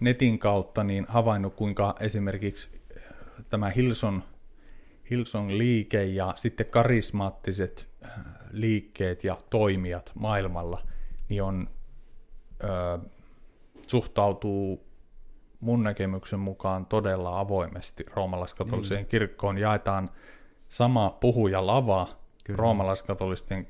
[0.00, 2.68] netin kautta, niin havainnut kuinka esimerkiksi
[3.50, 4.22] tämä Hilson
[5.10, 8.10] Hillsong-liike ja sitten karismaattiset äh,
[8.50, 10.82] liikkeet ja toimijat maailmalla,
[11.28, 11.68] niin on,
[12.64, 12.98] ö,
[13.86, 14.84] suhtautuu
[15.64, 19.08] mun näkemyksen mukaan todella avoimesti roomalaiskatoliseen niin.
[19.08, 19.58] kirkkoon.
[19.58, 20.08] Jaetaan
[20.68, 22.08] sama puhuja lava
[22.48, 23.66] roomalaiskatolisten,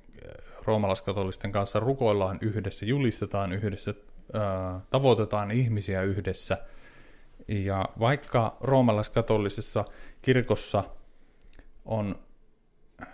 [0.65, 3.95] roomalaiskatolisten kanssa, rukoillaan yhdessä, julistetaan yhdessä,
[4.91, 6.59] tavoitetaan ihmisiä yhdessä.
[7.49, 9.85] Ja vaikka roomalaiskatolisessa
[10.23, 10.85] kirkossa–
[11.85, 12.19] on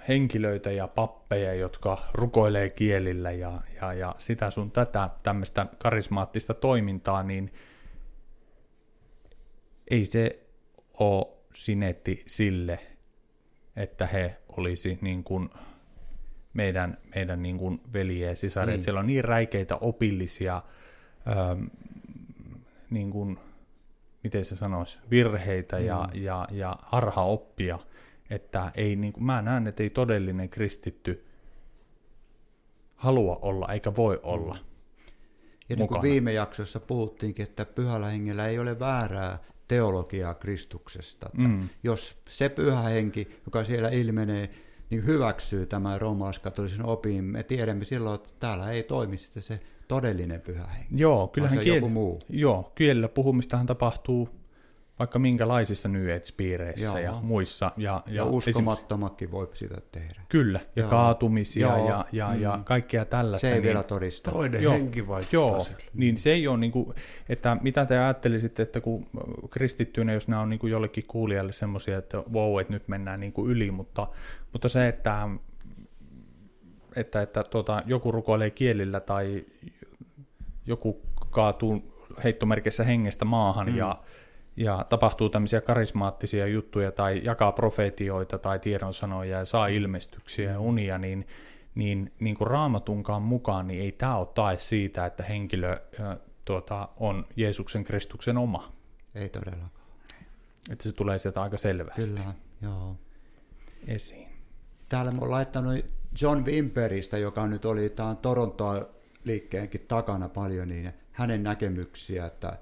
[0.09, 7.23] henkilöitä ja pappeja, jotka rukoilee kielillä ja, ja, ja sitä sun tätä tämmöistä karismaattista toimintaa,
[7.23, 7.53] niin
[9.90, 10.46] ei se
[10.98, 12.79] ole sinetti sille,
[13.76, 15.50] että he olisi niin kuin
[16.53, 18.76] meidän, meidän niin kuin veljiä ja sisareet.
[18.76, 18.85] Niin.
[18.85, 20.62] Siellä on niin räikeitä opillisia,
[21.29, 21.64] ähm,
[22.90, 23.38] niin kuin,
[24.22, 25.85] miten se sanoisi, virheitä mm.
[25.85, 27.79] ja, ja, ja harhaoppia,
[28.31, 31.26] että ei, niin kuin, mä näen, että ei todellinen kristitty
[32.96, 34.59] halua olla eikä voi olla.
[35.68, 39.38] Ja niin kuin viime jaksossa puhuttiinkin, että pyhällä hengellä ei ole väärää
[39.71, 41.31] teologiaa Kristuksesta.
[41.39, 41.69] Mm.
[41.83, 44.51] Jos se pyhä henki, joka siellä ilmenee,
[44.91, 50.41] niin hyväksyy tämän roomalaiskatolisen opin, me tiedämme silloin, että täällä ei toimi sitten se todellinen
[50.41, 50.95] pyhä henki.
[51.03, 51.75] Joo, kyllähän kiel...
[51.75, 52.19] joku muu.
[52.29, 54.29] Joo, kielellä puhumistahan tapahtuu
[55.01, 57.73] vaikka minkälaisissa New Age-piireissä ja muissa.
[57.77, 59.33] Ja, ja, ja uskomattomatkin esim...
[59.33, 60.21] voi sitä tehdä.
[60.29, 60.91] Kyllä, ja Joo.
[60.91, 61.89] kaatumisia Joo.
[61.89, 62.41] ja, ja, mm.
[62.41, 63.41] ja kaikkea tällaista.
[63.41, 64.31] Se ei niin, vielä todista.
[64.31, 64.73] Toinen Joo.
[64.73, 66.95] henki vaikuttaa Joo, niin se ei ole, niin kuin,
[67.29, 69.07] että mitä te ajattelisitte, että kun
[69.51, 73.33] kristittyinen, jos nämä on niin kuin jollekin kuulijalle semmoisia, että wow, että nyt mennään niin
[73.33, 74.07] kuin yli, mutta,
[74.53, 75.29] mutta se, että,
[76.97, 79.45] että, että tuota, joku rukoilee kielillä tai
[80.67, 83.77] joku kaatuu heittomerkissä hengestä maahan mm.
[83.77, 84.03] ja
[84.61, 90.99] ja tapahtuu tämmöisiä karismaattisia juttuja tai jakaa profeetioita tai tiedonsanoja ja saa ilmestyksiä ja unia,
[90.99, 91.27] niin,
[91.75, 96.88] niin, niin kuin raamatunkaan mukaan, niin ei tämä ole tae siitä, että henkilö äh, tuota,
[96.96, 98.73] on Jeesuksen Kristuksen oma.
[99.14, 99.70] Ei todellakaan.
[100.70, 102.03] Että se tulee sieltä aika selvästi.
[102.03, 102.96] Kyllä, joo.
[103.87, 104.29] Esiin.
[104.88, 105.85] Täällä mä oon laittanut
[106.23, 108.88] John Wimperistä, joka nyt oli tämän Torontoa
[109.25, 112.59] liikkeenkin takana paljon, niin hänen näkemyksiä, että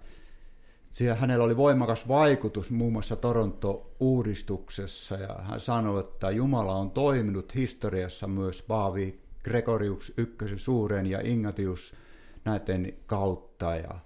[0.98, 7.54] siellä hänellä oli voimakas vaikutus muun muassa Toronto-uudistuksessa ja hän sanoi, että Jumala on toiminut
[7.54, 11.94] historiassa myös Paavi Gregorius ykkösen suuren ja Ingatius
[12.44, 13.98] näiden kautta ja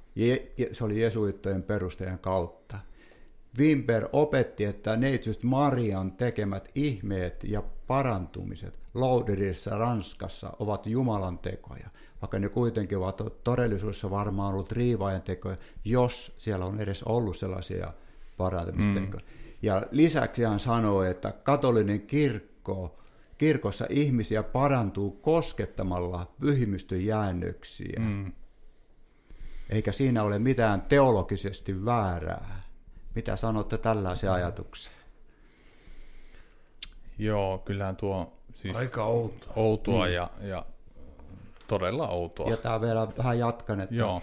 [0.72, 2.78] se oli jesuittojen perustajan kautta.
[3.58, 11.88] Wimber opetti, että neitsyt Marian tekemät ihmeet ja parantumiset Lauderissa Ranskassa ovat Jumalan tekoja
[12.22, 17.92] vaikka ne kuitenkin ovat todellisuudessa varmaan ollut riivaajan tekoja, jos siellä on edes ollut sellaisia
[18.36, 19.22] parantamistekoja.
[19.22, 19.42] Mm.
[19.62, 22.98] Ja lisäksi hän sanoi, että katolinen kirkko,
[23.38, 28.00] kirkossa ihmisiä parantuu koskettamalla pyhimystön jäännöksiä.
[28.00, 28.32] Mm.
[29.70, 32.62] Eikä siinä ole mitään teologisesti väärää.
[33.14, 34.92] Mitä sanotte tällaisen ajatuksen?
[37.18, 40.12] Joo, kyllähän tuo siis Aika outoa, outoa mm.
[40.12, 40.66] ja, ja
[41.78, 42.50] todella outoa.
[42.50, 44.22] Ja tämä vielä vähän jatkan, että Joo.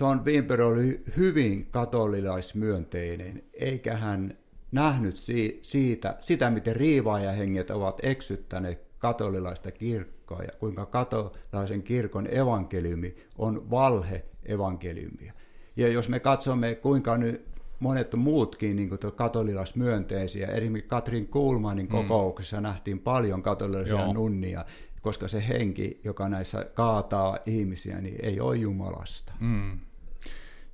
[0.00, 4.38] John Wimber oli hyvin katolilaismyönteinen, eikä hän
[4.72, 5.16] nähnyt
[5.62, 14.24] siitä, sitä, miten riivaajahenget ovat eksyttäneet katolilaista kirkkoa ja kuinka katolaisen kirkon evankeliumi on valhe
[14.44, 15.32] evankeliumia.
[15.76, 17.46] Ja jos me katsomme, kuinka nyt
[17.80, 21.90] monet muutkin niin katolilaismyönteisiä, esimerkiksi Katrin Kulmanin mm.
[21.90, 22.62] kokouksessa mm.
[22.62, 24.12] nähtiin paljon katolilaisia Joo.
[24.12, 24.64] nunnia,
[25.06, 29.32] koska se henki, joka näissä kaataa ihmisiä, niin ei ole Jumalasta.
[29.40, 29.80] Mm.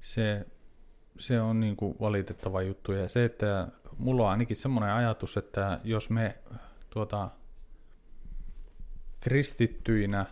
[0.00, 0.46] Se,
[1.18, 2.92] se on niin kuin valitettava juttu.
[2.92, 3.68] Ja se, että
[3.98, 6.38] mulla on ainakin semmoinen ajatus, että jos me
[6.90, 7.30] tuota,
[9.20, 10.26] kristittyinä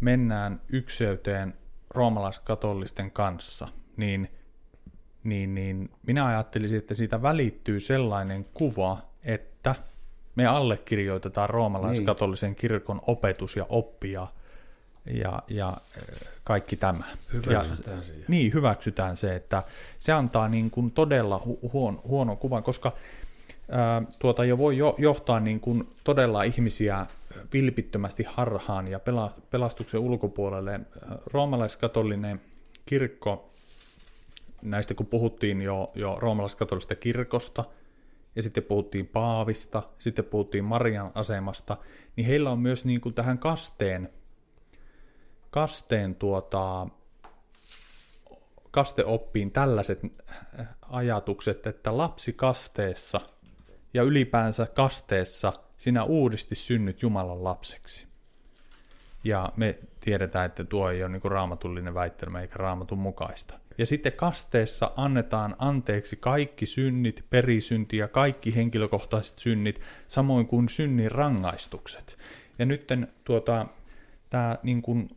[0.00, 1.54] mennään ykseyteen
[1.90, 4.28] roomalaiskatolisten kanssa, niin,
[5.24, 9.74] niin, niin minä ajattelisin, että siitä välittyy sellainen kuva, että–
[10.36, 12.56] me allekirjoitetaan roomalaiskatolisen niin.
[12.56, 14.26] kirkon opetus ja oppia
[15.06, 15.76] ja, ja
[16.44, 17.04] kaikki tämä.
[17.32, 18.14] Hyväksytään ja, se.
[18.28, 19.62] Niin, hyväksytään se, että
[19.98, 22.92] se antaa niin kuin todella hu- huon, huonon kuvan, koska
[23.70, 27.06] ää, tuota jo voi jo, johtaa niin kuin todella ihmisiä
[27.52, 30.80] vilpittömästi harhaan ja pela, pelastuksen ulkopuolelle.
[31.26, 32.40] Roomalaiskatolinen
[32.86, 33.50] kirkko,
[34.62, 37.64] näistä kun puhuttiin jo, jo roomalaiskatolisesta kirkosta–
[38.36, 41.76] ja sitten puhuttiin Paavista, sitten puhuttiin Marian asemasta,
[42.16, 44.12] niin heillä on myös niin kuin tähän kasteen,
[45.50, 46.86] kasteen tuota,
[48.70, 50.00] kasteoppiin tällaiset
[50.90, 53.20] ajatukset, että lapsi kasteessa
[53.94, 58.06] ja ylipäänsä kasteessa sinä uudesti synnyt Jumalan lapseksi.
[59.24, 63.61] Ja me tiedetään, että tuo ei ole niin raamatullinen väittelmä eikä raamatun mukaista.
[63.78, 71.10] Ja sitten kasteessa annetaan anteeksi kaikki synnit, perisynti ja kaikki henkilökohtaiset synnit, samoin kuin synnin
[71.10, 72.18] rangaistukset.
[72.58, 72.88] Ja nyt
[73.24, 73.66] tuota,
[74.30, 75.08] tämä niin kuin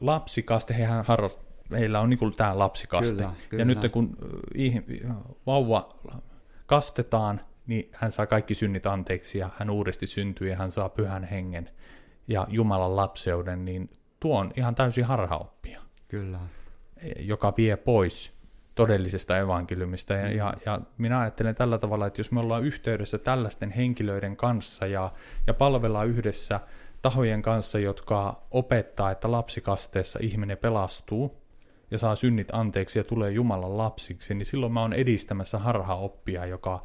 [0.00, 1.40] lapsikaste, hehän harrast,
[1.72, 3.14] heillä on niin kuin tämä lapsikaste.
[3.16, 3.60] Kyllä, kyllä.
[3.60, 4.16] Ja nyt kun
[5.46, 5.98] vauva
[6.66, 11.24] kastetaan, niin hän saa kaikki synnit anteeksi ja hän uudesti syntyy ja hän saa pyhän
[11.24, 11.70] hengen
[12.28, 13.90] ja Jumalan lapseuden, niin
[14.20, 15.80] tuo on ihan täysin harhaoppia.
[16.08, 16.38] Kyllä.
[17.18, 18.32] Joka vie pois
[18.74, 20.14] todellisesta evankeliumista.
[20.14, 24.86] Ja, ja, ja minä ajattelen tällä tavalla, että jos me ollaan yhteydessä tällaisten henkilöiden kanssa
[24.86, 25.12] ja,
[25.46, 26.60] ja palvellaan yhdessä
[27.02, 31.44] tahojen kanssa, jotka opettaa, että lapsikasteessa ihminen pelastuu
[31.90, 36.80] ja saa synnit anteeksi ja tulee Jumalan lapsiksi, niin silloin mä oon edistämässä harhaoppia, joka,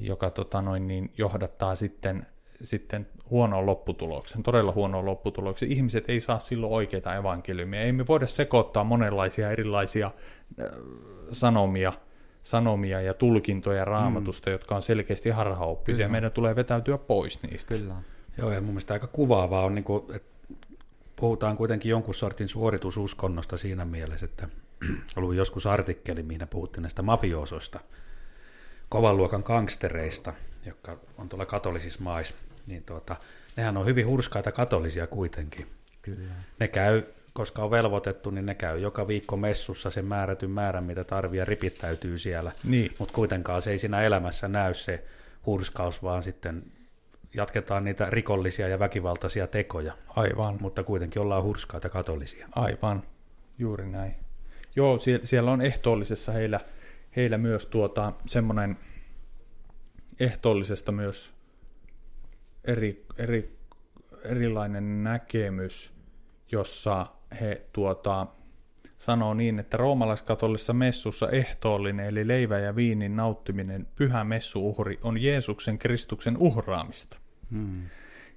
[0.00, 2.26] joka tota noin, niin johdattaa sitten,
[2.62, 5.72] sitten huonoon lopputulokseen, todella huonoon lopputulokseen.
[5.72, 7.80] Ihmiset ei saa silloin oikeita evankeliumia.
[7.80, 10.66] Ei me voida sekoittaa monenlaisia erilaisia äh,
[11.32, 11.92] sanomia,
[12.42, 14.52] sanomia ja tulkintoja raamatusta, mm.
[14.52, 16.06] jotka on selkeästi harhaoppisia.
[16.06, 16.12] Kyllä.
[16.12, 17.74] Meidän tulee vetäytyä pois niistä.
[17.74, 17.94] Kyllä.
[18.38, 20.34] Joo, ja mun mielestä aika kuvaavaa on, niin kuin, että
[21.16, 24.48] puhutaan kuitenkin jonkun sortin suoritususkonnosta siinä mielessä, että
[25.16, 27.80] luin joskus artikkeli, mihin puhuttiin näistä mafiosoista,
[28.88, 30.32] kovan luokan gangstereista,
[30.66, 32.34] jotka on tuolla katolisissa maissa
[32.66, 33.16] niin tuota,
[33.56, 35.66] nehän on hyvin hurskaita katolisia kuitenkin.
[36.02, 36.32] Kyllä.
[36.60, 41.04] Ne käy, koska on velvoitettu, niin ne käy joka viikko messussa sen määrätyn määrän, mitä
[41.04, 42.52] tarvii ja ripittäytyy siellä.
[42.64, 42.94] Niin.
[42.98, 45.04] Mutta kuitenkaan se ei siinä elämässä näy se
[45.46, 46.62] hurskaus, vaan sitten
[47.34, 49.92] jatketaan niitä rikollisia ja väkivaltaisia tekoja.
[50.08, 50.58] Aivan.
[50.60, 52.48] Mutta kuitenkin ollaan hurskaita katolisia.
[52.52, 53.02] Aivan,
[53.58, 54.14] juuri näin.
[54.76, 56.60] Joo, siellä on ehtoollisessa heillä,
[57.16, 58.76] heillä myös tuota, semmoinen
[60.20, 61.33] ehtoollisesta myös
[62.64, 63.58] eri, eri,
[64.24, 65.92] erilainen näkemys,
[66.52, 67.06] jossa
[67.40, 68.26] he tuota,
[68.98, 75.78] sanoo niin, että roomalaiskatolisessa messussa ehtoollinen eli leivä ja viinin nauttiminen pyhä messuuhri on Jeesuksen
[75.78, 77.18] Kristuksen uhraamista.
[77.50, 77.82] Hmm.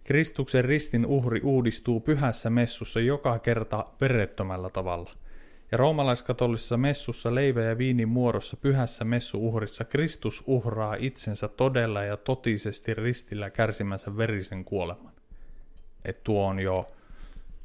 [0.03, 5.11] Kristuksen ristin uhri uudistuu pyhässä messussa joka kerta verettömällä tavalla–
[5.71, 12.93] ja roomalaiskatolisessa messussa leivä ja viinin muodossa pyhässä messuuhrissa Kristus uhraa itsensä todella ja totisesti
[12.93, 15.13] ristillä kärsimänsä verisen kuoleman.
[16.06, 16.88] Et tuo on jo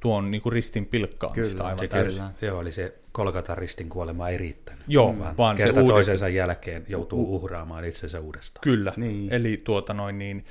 [0.00, 2.24] tuo on niinku ristin pilkkaamista kyllä, aivan täysin.
[2.42, 4.82] Joo, eli se Kolkatan ristin kuolema ei riittänyt.
[4.88, 8.62] Joo, vaan, vaan kerta se toisensa jälkeen joutuu uhraamaan itsensä uudestaan.
[8.62, 9.32] Kyllä, niin.
[9.32, 10.44] eli tuota noin niin,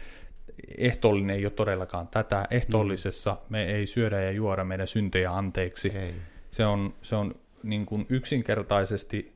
[0.78, 2.48] ehtoollinen ei ole todellakaan tätä.
[2.52, 3.38] Ehtoollisessa mm.
[3.50, 5.92] me ei syödä ja juoda meidän syntejä anteeksi.
[5.96, 6.14] Ei
[6.52, 9.34] se on, se on niin kuin yksinkertaisesti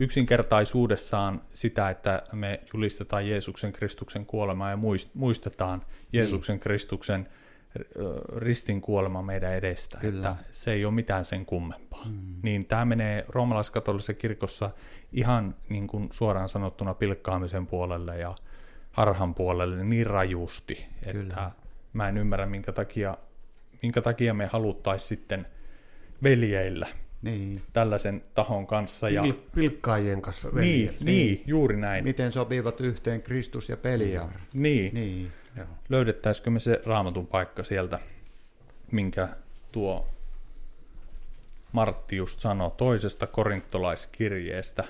[0.00, 4.78] yksinkertaisuudessaan sitä, että me julistetaan Jeesuksen Kristuksen kuolemaa ja
[5.14, 6.60] muistetaan Jeesuksen niin.
[6.60, 7.28] Kristuksen
[8.36, 9.98] ristin kuolema meidän edestä.
[9.98, 10.28] Kyllä.
[10.30, 12.04] Että se ei ole mitään sen kummempaa.
[12.04, 12.34] Mm.
[12.42, 14.70] Niin tämä menee roomalaiskatolisessa kirkossa
[15.12, 18.34] ihan niin kuin suoraan sanottuna pilkkaamisen puolelle ja
[18.90, 21.22] harhan puolelle niin rajusti, Kyllä.
[21.22, 21.50] että
[21.92, 23.16] mä en ymmärrä minkä takia,
[23.82, 25.46] minkä takia me haluttaisiin sitten–
[26.22, 26.86] veljeillä
[27.22, 27.62] niin.
[27.72, 29.10] tällaisen tahon kanssa.
[29.10, 29.22] Ja...
[29.54, 30.92] Pilkkaajien kanssa veljeillä.
[30.92, 32.04] Niin, niin, niin, juuri näin.
[32.04, 34.30] Miten sopivat yhteen Kristus ja Peliar.
[34.54, 34.94] Niin.
[34.94, 35.32] niin.
[35.88, 37.98] Löydettäisikö me se raamatun paikka sieltä,
[38.92, 39.28] minkä
[39.72, 40.08] tuo
[41.72, 44.84] Martti just sanoi toisesta korintolaiskirjeestä.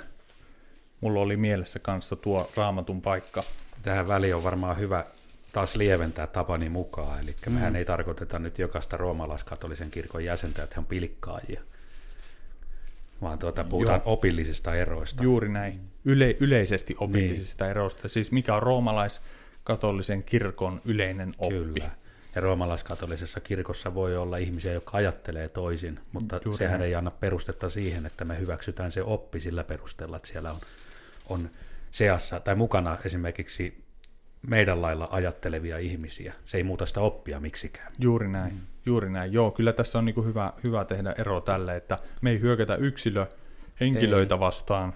[1.01, 3.43] Mulla oli mielessä kanssa tuo raamatun paikka.
[3.83, 5.05] Tähän väliin on varmaan hyvä
[5.53, 7.21] taas lieventää tapani mukaan.
[7.21, 7.53] Eli mm.
[7.53, 11.63] mehän ei tarkoiteta nyt jokaista roomalaiskatolisen kirkon jäsentä, että he on pilkkaajia,
[13.23, 14.13] vaan tuota, puhutaan Joo.
[14.13, 15.23] opillisista eroista.
[15.23, 15.81] Juuri näin.
[16.05, 17.71] Yle, yleisesti opillisista niin.
[17.71, 18.09] eroista.
[18.09, 21.55] Siis mikä on roomalaiskatolisen kirkon yleinen oppi.
[21.55, 21.91] Kyllä.
[22.35, 26.89] Ja roomalaiskatolisessa kirkossa voi olla ihmisiä, jotka ajattelee toisin, mutta Juuri sehän näin.
[26.89, 30.59] ei anna perustetta siihen, että me hyväksytään se oppi sillä perusteella, että siellä on,
[31.29, 31.51] on
[31.91, 33.88] seassa tai mukana esimerkiksi
[34.43, 36.35] meidän lailla ajattelevia ihmisiä.
[36.45, 37.93] Se ei muuta sitä oppia miksikään.
[37.99, 38.53] Juuri näin.
[38.53, 38.61] Mm.
[38.87, 39.33] Juuri näin.
[39.33, 43.27] Joo, kyllä tässä on niin hyvä, hyvä tehdä ero tälle, että me ei hyökätä yksilö
[43.81, 44.41] henkilöitä ei.
[44.41, 44.95] vastaan,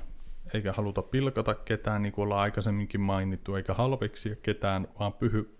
[0.54, 5.56] eikä haluta pilkata ketään, niin kuin ollaan aikaisemminkin mainittu, eikä halveksia ketään, vaan pyhy,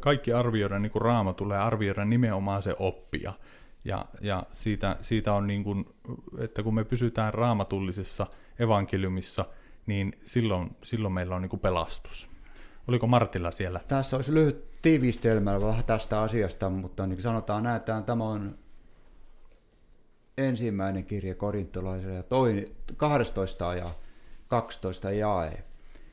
[0.00, 3.32] kaikki arvioida niin kuin raama tulee arvioida nimenomaan se oppia.
[3.84, 5.84] Ja, ja siitä, siitä on niin kuin,
[6.38, 8.26] että kun me pysytään raamatullisessa
[8.58, 9.44] evankeliumissa,
[9.86, 12.31] niin silloin, silloin meillä on niin kuin pelastus.
[12.88, 13.80] Oliko Martilla siellä?
[13.88, 18.58] Tässä olisi lyhyt tiivistelmä vähän tästä asiasta, mutta niin sanotaan näin, että tämä on
[20.38, 22.66] ensimmäinen kirja korintolaiselle ja toinen,
[22.96, 23.90] 12 ja
[24.48, 25.64] 12 jae.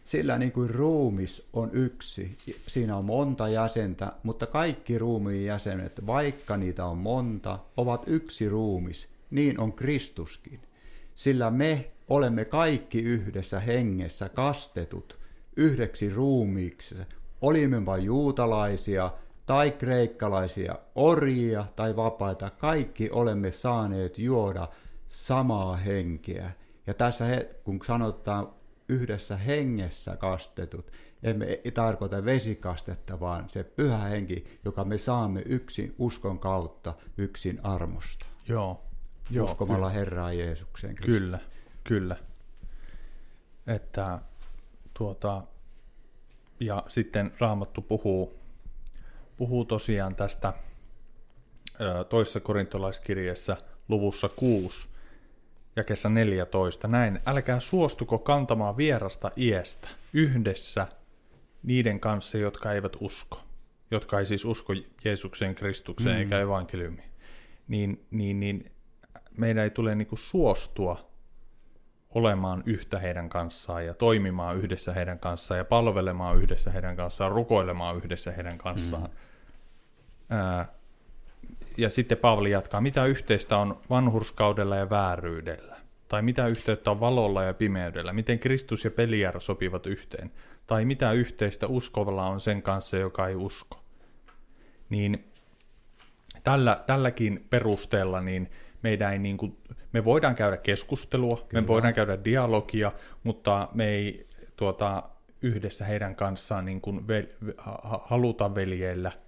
[0.05, 6.57] Sillä niin kuin ruumis on yksi, siinä on monta jäsentä, mutta kaikki ruumiin jäsenet, vaikka
[6.57, 10.59] niitä on monta, ovat yksi ruumis, niin on Kristuskin.
[11.15, 15.19] Sillä me olemme kaikki yhdessä hengessä kastetut
[15.59, 16.95] yhdeksi ruumiiksi.
[17.41, 19.11] Olimme vain juutalaisia
[19.45, 24.67] tai kreikkalaisia, orjia tai vapaita, kaikki olemme saaneet juoda
[25.07, 26.51] samaa henkeä.
[26.87, 27.25] Ja tässä
[27.63, 28.49] kun sanotaan
[28.89, 30.91] yhdessä hengessä kastetut.
[31.23, 38.25] Emme tarkoita vesikastetta, vaan se pyhä henki, joka me saamme yksin uskon kautta, yksin armosta.
[38.47, 38.83] Joo.
[39.29, 39.89] Joo Uskomalla.
[39.89, 40.95] Herraa Jeesukseen.
[40.95, 41.19] Kristus.
[41.19, 41.39] Kyllä,
[41.83, 42.15] kyllä.
[43.67, 44.19] Että
[44.99, 45.43] tuota,
[46.59, 48.33] ja sitten Raamattu puhuu,
[49.37, 50.53] puhuu tosiaan tästä
[52.09, 53.57] toisessa korintolaiskirjeessä
[53.89, 54.87] luvussa 6,
[55.75, 56.87] jakessa 14.
[56.87, 60.87] Näin, älkää suostuko kantamaan vierasta iestä yhdessä
[61.63, 63.41] niiden kanssa, jotka eivät usko.
[63.91, 64.73] Jotka ei siis usko
[65.03, 66.19] Jeesukseen, Kristukseen mm.
[66.19, 67.11] eikä evankeliumiin.
[67.67, 68.71] Niin, niin, niin
[69.37, 71.08] meidän ei tule niinku suostua
[72.15, 77.97] olemaan yhtä heidän kanssaan ja toimimaan yhdessä heidän kanssaan ja palvelemaan yhdessä heidän kanssaan, rukoilemaan
[77.97, 79.09] yhdessä heidän kanssaan.
[79.09, 80.37] Mm.
[80.37, 80.65] Ää,
[81.77, 85.75] ja sitten Paavali jatkaa, mitä yhteistä on vanhurskaudella ja vääryydellä?
[86.07, 88.13] Tai mitä yhteyttä on valolla ja pimeydellä?
[88.13, 90.31] Miten Kristus ja Peliar sopivat yhteen?
[90.67, 93.83] Tai mitä yhteistä uskovalla on sen kanssa, joka ei usko?
[94.89, 95.31] Niin
[96.43, 98.49] tällä, tälläkin perusteella niin
[98.81, 99.57] meidän ei niin kuin,
[99.93, 101.61] me voidaan käydä keskustelua, Kyllä.
[101.61, 102.91] me voidaan käydä dialogia,
[103.23, 105.03] mutta me ei tuota,
[105.41, 107.25] yhdessä heidän kanssaan niin kuin vel,
[108.01, 109.11] haluta veljeillä–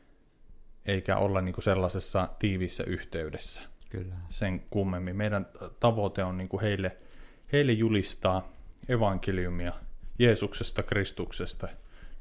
[0.86, 4.16] eikä olla niin kuin sellaisessa tiivissä yhteydessä Kyllä.
[4.30, 5.16] sen kummemmin.
[5.16, 5.48] Meidän
[5.80, 6.98] tavoite on niin kuin heille,
[7.52, 8.52] heille julistaa
[8.90, 9.74] evankeliumia
[10.20, 11.68] Jeesuksesta, Kristuksesta,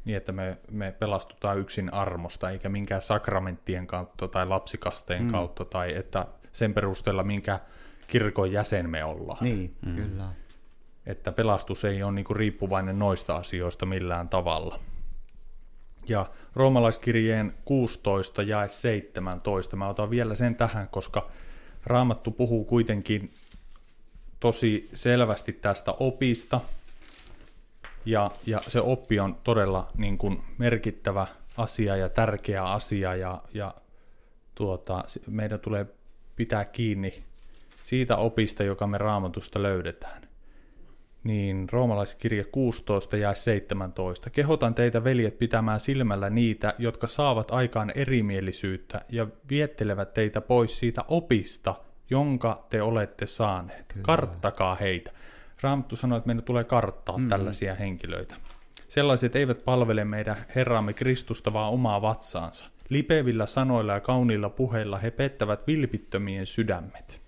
[0.05, 5.31] niin että me, me pelastutaan yksin armosta, eikä minkään sakramenttien kautta tai lapsikasteen mm.
[5.31, 7.61] kautta, tai että sen perusteella minkä
[8.07, 9.39] kirkon jäsen me ollaan.
[9.41, 9.95] Niin, mm.
[9.95, 10.29] kyllä.
[11.07, 14.81] Että pelastus ei ole niin kuin riippuvainen noista asioista millään tavalla.
[16.09, 19.77] Ja roomalaiskirjeen 16 ja 17.
[19.77, 21.31] Mä otan vielä sen tähän, koska
[21.87, 23.31] Raamattu puhuu kuitenkin
[24.41, 26.61] tosi selvästi tästä opista,
[28.05, 31.27] ja, ja se oppi on todella niin kuin merkittävä
[31.57, 33.75] asia ja tärkeä asia, ja, ja
[34.55, 35.87] tuota, meidän tulee
[36.41, 37.25] pitää kiinni
[37.83, 40.23] siitä opista, joka me raamatusta löydetään
[41.25, 44.31] niin roomalaiskirja 16 ja 17.
[44.31, 51.05] Kehotan teitä, veljet, pitämään silmällä niitä, jotka saavat aikaan erimielisyyttä ja viettelevät teitä pois siitä
[51.09, 51.75] opista,
[52.11, 53.85] jonka te olette saaneet.
[53.89, 54.05] Kyllä.
[54.05, 55.11] Karttakaa heitä.
[55.61, 57.29] Raamattu sanoi, että meidän tulee karttaa mm.
[57.29, 58.35] tällaisia henkilöitä.
[58.89, 62.67] Sellaiset eivät palvele meidän Herramme Kristusta, vaan omaa vatsaansa.
[62.91, 67.21] Lipevillä sanoilla ja kauniilla puheilla he pettävät vilpittömien sydämet.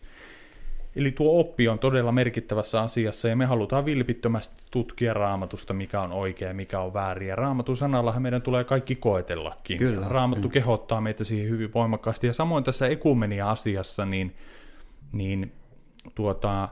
[0.96, 6.12] Eli tuo oppi on todella merkittävässä asiassa ja me halutaan vilpittömästi tutkia raamatusta, mikä on
[6.12, 7.28] oikea ja mikä on väärin.
[7.28, 9.78] Ja raamatun sanallahan meidän tulee kaikki koetellakin.
[9.78, 10.52] Kyllä, Raamattu kyllä.
[10.52, 12.26] kehottaa meitä siihen hyvin voimakkaasti.
[12.26, 14.36] Ja samoin tässä ekumenia-asiassa, niin,
[15.12, 15.52] niin
[16.14, 16.68] tuota,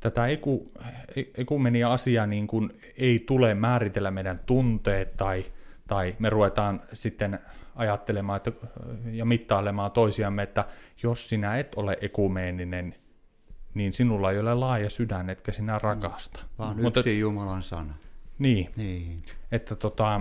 [0.00, 0.72] tätä eku,
[1.38, 5.44] ekumenia-asiaa niin kuin ei tule määritellä meidän tunteet tai,
[5.88, 7.38] tai me ruvetaan sitten
[7.74, 8.52] ajattelemaan että,
[9.10, 10.64] ja mittailemaan toisiamme, että
[11.02, 12.94] jos sinä et ole ekumeeninen,
[13.74, 16.40] niin sinulla ei ole laaja sydän, etkä sinä rakasta.
[16.58, 17.94] Vaan Mutta, yksi Jumalan sana.
[18.38, 19.16] Niin, niin.
[19.52, 20.20] että tota,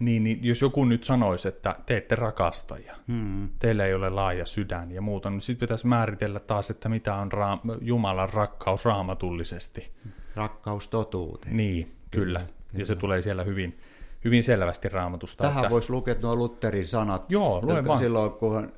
[0.00, 3.48] niin, niin jos joku nyt sanoisi, että te ette rakasta ja hmm.
[3.58, 7.32] teillä ei ole laaja sydän ja muuta, niin sitten pitäisi määritellä taas, että mitä on
[7.32, 9.90] ra- Jumalan rakkaus raamatullisesti.
[10.34, 11.56] Rakkaus totuuteen.
[11.56, 12.38] Niin, kyllä.
[12.38, 12.52] kyllä.
[12.72, 13.78] Ja se tulee siellä hyvin,
[14.24, 15.44] hyvin selvästi raamatusta.
[15.44, 15.70] Tähän että...
[15.70, 17.30] voisi lukea nuo Lutherin sanat.
[17.30, 17.98] Joo, lue vaan.
[17.98, 18.72] Silloin, kun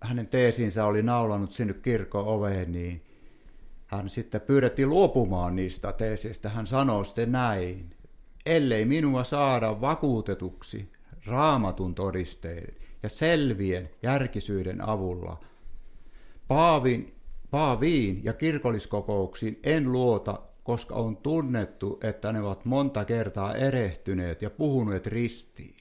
[0.00, 3.02] hänen teesinsä oli naulannut sinne kirkon oveen, niin
[3.86, 6.48] hän sitten pyydettiin luopumaan niistä teesistä.
[6.48, 7.90] Hän sanoi sitten näin,
[8.46, 10.92] ellei minua saada vakuutetuksi
[11.26, 15.40] raamatun todisteiden ja selvien järkisyyden avulla,
[16.48, 17.14] Paavin,
[17.50, 24.50] Paaviin ja kirkolliskokouksiin en luota, koska on tunnettu, että ne ovat monta kertaa erehtyneet ja
[24.50, 25.76] puhuneet ristiin.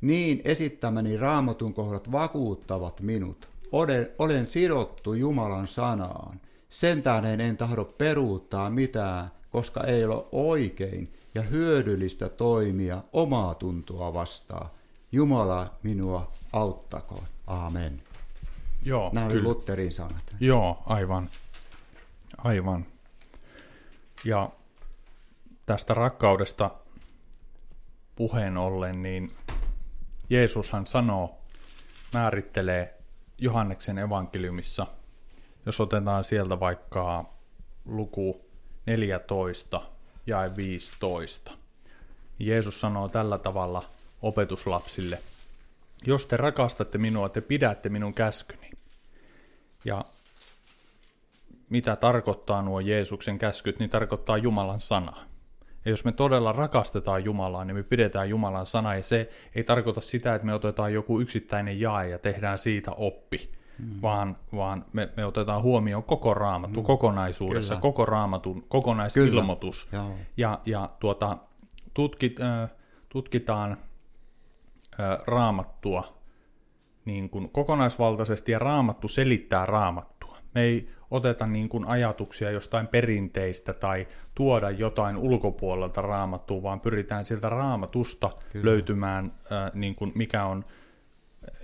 [0.00, 3.48] Niin esittämäni raamatun kohdat vakuuttavat minut.
[3.72, 6.40] Olen, olen sidottu Jumalan sanaan.
[6.68, 14.14] Sen tähden en tahdo peruuttaa mitään, koska ei ole oikein ja hyödyllistä toimia omaa tuntua
[14.14, 14.70] vastaan.
[15.12, 17.24] Jumala minua auttakoon.
[17.46, 18.02] Amen.
[18.84, 19.48] Joo, Nämä kyllä.
[19.48, 20.36] Lutherin sanat.
[20.40, 21.30] Joo, aivan.
[22.38, 22.86] Aivan.
[24.26, 24.50] Ja
[25.66, 26.70] tästä rakkaudesta
[28.16, 29.32] puheen ollen, niin
[30.30, 31.38] Jeesushan sanoo,
[32.14, 32.98] määrittelee
[33.38, 34.86] Johanneksen evankeliumissa,
[35.66, 37.24] jos otetaan sieltä vaikka
[37.84, 38.40] luku
[38.86, 39.82] 14
[40.26, 41.52] ja 15.
[42.38, 43.84] Jeesus sanoo tällä tavalla
[44.22, 45.22] opetuslapsille,
[46.06, 48.70] jos te rakastatte minua, te pidätte minun käskyni.
[49.84, 50.04] Ja
[51.70, 55.22] mitä tarkoittaa nuo Jeesuksen käskyt, niin tarkoittaa Jumalan sanaa.
[55.84, 60.00] Ja jos me todella rakastetaan Jumalaa, niin me pidetään Jumalan sana, ja se ei tarkoita
[60.00, 64.02] sitä, että me otetaan joku yksittäinen jae ja tehdään siitä oppi, mm.
[64.02, 66.86] vaan, vaan me, me otetaan huomioon koko raamattu mm.
[66.86, 67.82] kokonaisuudessa, Kyllä.
[67.82, 69.88] koko raamatun kokonaisilmoitus.
[70.36, 71.36] Ja, ja tuota,
[71.94, 72.70] tutkit, äh,
[73.08, 76.16] tutkitaan äh, raamattua
[77.04, 80.38] niin kuin kokonaisvaltaisesti, ja raamattu selittää raamattua.
[80.54, 87.26] Me ei oteta niin kuin ajatuksia jostain perinteistä tai tuoda jotain ulkopuolelta raamattua, vaan pyritään
[87.26, 88.64] sieltä raamatusta Kyllä.
[88.64, 90.64] löytymään, äh, niin kuin mikä on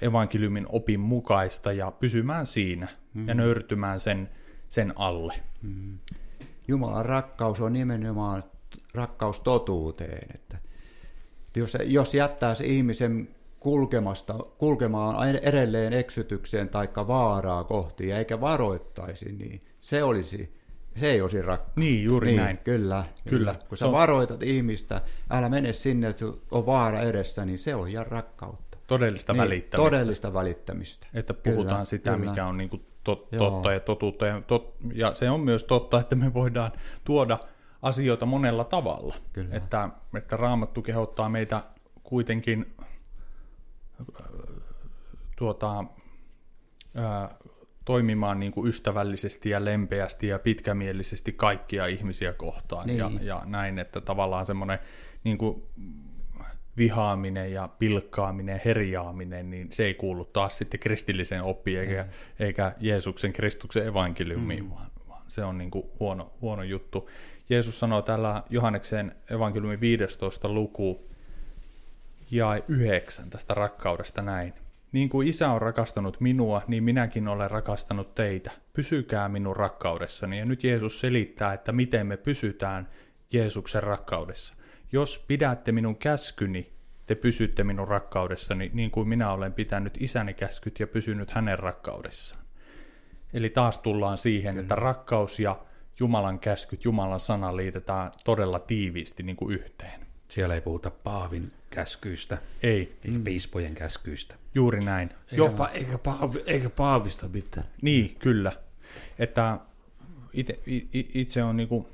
[0.02, 3.28] evankeliumin opin mukaista ja pysymään siinä mm.
[3.28, 4.30] ja nöyrtymään sen,
[4.68, 5.34] sen alle.
[5.62, 5.98] Mm.
[6.68, 8.42] Jumalan rakkaus on nimenomaan
[8.94, 10.28] rakkaus totuuteen.
[10.34, 10.58] Että
[11.56, 13.28] jos, jos jättää se ihmisen
[13.62, 20.62] kulkemasta, kulkemaan edelleen eksytykseen tai vaaraa kohti eikä varoittaisi, niin se olisi
[20.96, 21.76] se ei olisi rakkaus.
[21.76, 22.58] Niin, juuri niin, näin.
[22.58, 23.54] Kyllä, kyllä.
[23.68, 23.92] Kun sä on...
[23.92, 25.00] varoitat ihmistä,
[25.30, 28.78] älä mene sinne, että on vaara edessä, niin se on ihan rakkautta.
[28.86, 29.90] Todellista niin, välittämistä.
[29.90, 31.06] Todellista välittämistä.
[31.14, 32.30] Että puhutaan kyllä, sitä, kyllä.
[32.30, 34.26] mikä on niin kuin tot, totta ja totuutta.
[34.26, 36.72] Ja, tot, ja se on myös totta, että me voidaan
[37.04, 37.38] tuoda
[37.82, 39.14] asioita monella tavalla.
[39.32, 39.54] Kyllä.
[39.54, 41.60] Että, että raamattu kehottaa meitä
[42.02, 42.74] kuitenkin
[45.36, 45.84] tuota,
[46.94, 47.34] ää,
[47.84, 52.86] toimimaan niin kuin ystävällisesti ja lempeästi ja pitkämielisesti kaikkia ihmisiä kohtaan.
[52.86, 52.98] Niin.
[52.98, 54.78] Ja, ja näin, että tavallaan semmoinen
[55.24, 55.62] niin kuin
[56.76, 62.10] vihaaminen ja pilkkaaminen, herjaaminen, niin se ei kuulu taas sitten kristilliseen oppiin eikä, mm.
[62.46, 64.70] eikä Jeesuksen Kristuksen evankeliumiin, mm.
[64.70, 67.10] vaan, vaan se on niin kuin huono, huono juttu.
[67.48, 71.11] Jeesus sanoo täällä Johanneksen evankeliumin 15 luku
[72.32, 74.54] ja 9 tästä rakkaudesta näin.
[74.92, 78.50] Niin kuin isä on rakastanut minua, niin minäkin olen rakastanut teitä.
[78.72, 80.38] Pysykää minun rakkaudessani.
[80.38, 82.88] Ja nyt Jeesus selittää, että miten me pysytään
[83.32, 84.54] Jeesuksen rakkaudessa.
[84.92, 86.72] Jos pidätte minun käskyni,
[87.06, 92.42] te pysytte minun rakkaudessani, niin kuin minä olen pitänyt isäni käskyt ja pysynyt hänen rakkaudessaan.
[93.32, 94.62] Eli taas tullaan siihen, Kyllä.
[94.62, 95.58] että rakkaus ja
[96.00, 100.11] Jumalan käskyt, Jumalan sana liitetään todella tiiviisti niin kuin yhteen.
[100.32, 102.38] Siellä ei puhuta Paavin käskyistä.
[102.62, 102.96] Ei.
[103.04, 103.24] Eikä mm.
[103.24, 104.34] piispojen käskyistä.
[104.54, 105.10] Juuri näin.
[105.32, 107.66] Eikä, pa, eikä, paavi, eikä Paavista mitään.
[107.82, 108.52] Niin, kyllä.
[109.18, 109.58] Että
[110.32, 110.60] itse,
[110.92, 111.88] itse on niinku,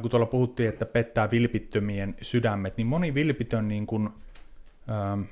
[0.00, 4.08] kun tuolla puhuttiin, että pettää vilpittömien sydämet, niin moni vilpitön, niin kuin,
[4.90, 5.22] ähm,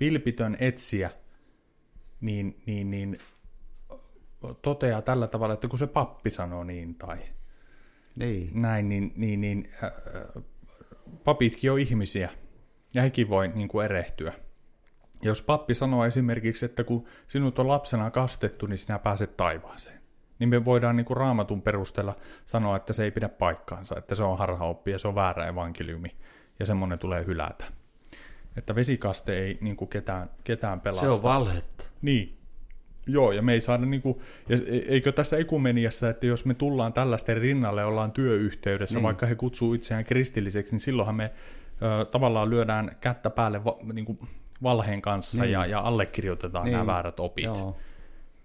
[0.00, 1.10] vilpitön etsiä
[2.20, 3.18] niin, niin, niin
[4.62, 7.18] toteaa tällä tavalla, että kun se pappi sanoo niin tai
[8.16, 8.62] niin.
[8.62, 9.90] näin, niin, niin, niin äh,
[11.24, 12.30] papitkin on ihmisiä,
[12.94, 14.32] ja hekin voi niin kuin erehtyä.
[15.22, 20.00] Jos pappi sanoo esimerkiksi, että kun sinut on lapsena kastettu, niin sinä pääset taivaaseen,
[20.38, 24.22] niin me voidaan niin kuin raamatun perusteella sanoa, että se ei pidä paikkaansa, että se
[24.22, 26.16] on harhaoppi ja se on väärä evankeliumi,
[26.58, 27.64] ja semmoinen tulee hylätä.
[28.56, 31.06] Että vesikaste ei niin kuin ketään, ketään pelasta.
[31.06, 31.84] Se on valhetta.
[32.02, 32.39] Niin,
[33.06, 36.54] Joo, ja me ei saada, niin kuin, ja e- eikö tässä ekumeniassa, että jos me
[36.54, 39.02] tullaan tällaisten rinnalle, ollaan työyhteydessä, niin.
[39.02, 41.30] vaikka he kutsuu itseään kristilliseksi, niin silloinhan me
[41.82, 44.18] ö, tavallaan lyödään kättä päälle va, niin kuin
[44.62, 45.52] valheen kanssa niin.
[45.52, 46.72] ja, ja allekirjoitetaan niin.
[46.72, 47.44] nämä väärät opit.
[47.44, 47.76] Joo.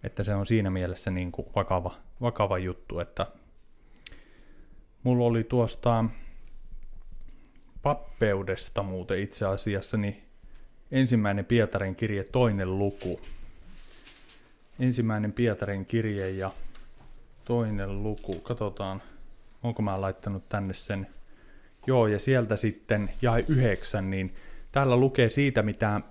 [0.04, 1.92] Että se on siinä mielessä niin kuin vakava,
[2.22, 3.28] vakava juttu, että
[5.04, 6.06] mulla oli tuosta
[7.82, 10.24] pappeudesta muuten itse asiassa, niin
[10.92, 13.22] ensimmäinen Pietarin kirje, toinen luku,
[14.80, 16.52] ensimmäinen Pietarin kirje ja
[17.46, 18.36] toinen luku.
[18.36, 19.02] Katsotaan,
[19.64, 21.08] onko mä laittanut tänne sen.
[21.88, 24.32] Joo, ja sieltä sitten jae yhdeksän, niin
[24.72, 26.02] täällä lukee siitä, mitä,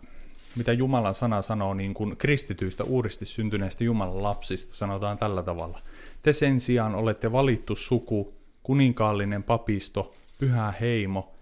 [0.57, 4.75] mitä Jumalan sana sanoo niin kuin kristityistä uudesti syntyneistä Jumalan lapsista.
[4.75, 5.81] Sanotaan tällä tavalla.
[6.23, 11.35] Te sen sijaan olette valittu suku, kuninkaallinen papisto, pyhä heimo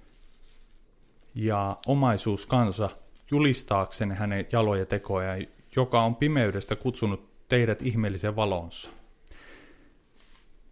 [1.35, 2.91] ja omaisuuskansa
[3.31, 5.47] julistaaksenne hänen jaloja tekoja,
[5.77, 8.91] joka on pimeydestä kutsunut teidät ihmeelliseen valonsa.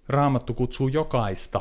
[0.08, 1.60] Raamattu kutsuu jokaista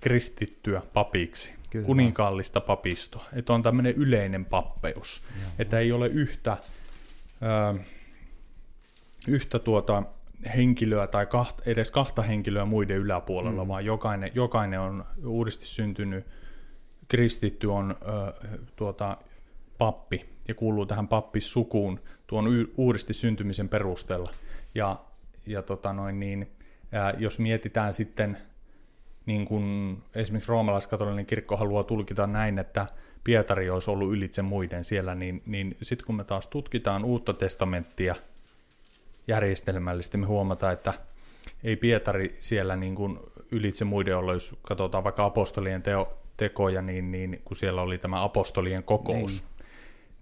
[0.00, 1.86] kristittyä papiksi, Kyllä.
[1.86, 3.24] kuninkaallista papistoa.
[3.32, 5.22] Että on tämmöinen yleinen pappeus.
[5.40, 5.50] Joo.
[5.58, 6.56] Että ei ole yhtä,
[7.42, 7.78] ö,
[9.28, 10.02] yhtä tuota
[10.56, 13.68] henkilöä tai kahta, edes kahta henkilöä muiden yläpuolella, mm.
[13.68, 16.26] vaan jokainen, jokainen on uudesti syntynyt
[17.08, 18.32] kristitty on ö,
[18.76, 19.16] tuota,
[19.78, 22.00] pappi ja kuuluu tähän pappissukuun
[22.32, 24.30] tuon uudesti syntymisen perusteella.
[24.74, 24.96] Ja,
[25.46, 26.50] ja tota noin niin,
[26.92, 28.38] ää, jos mietitään sitten,
[29.26, 32.86] niin kuin esimerkiksi roomalaiskatolinen kirkko haluaa tulkita näin, että
[33.24, 38.14] Pietari olisi ollut ylitse muiden siellä, niin, niin sitten kun me taas tutkitaan uutta testamenttia
[39.28, 40.94] järjestelmällisesti, me huomataan, että,
[41.64, 43.18] ei Pietari siellä niin kuin
[43.50, 48.24] ylitse muiden olla, jos katsotaan vaikka apostolien teo, tekoja, niin, niin kun siellä oli tämä
[48.24, 49.44] apostolien kokous,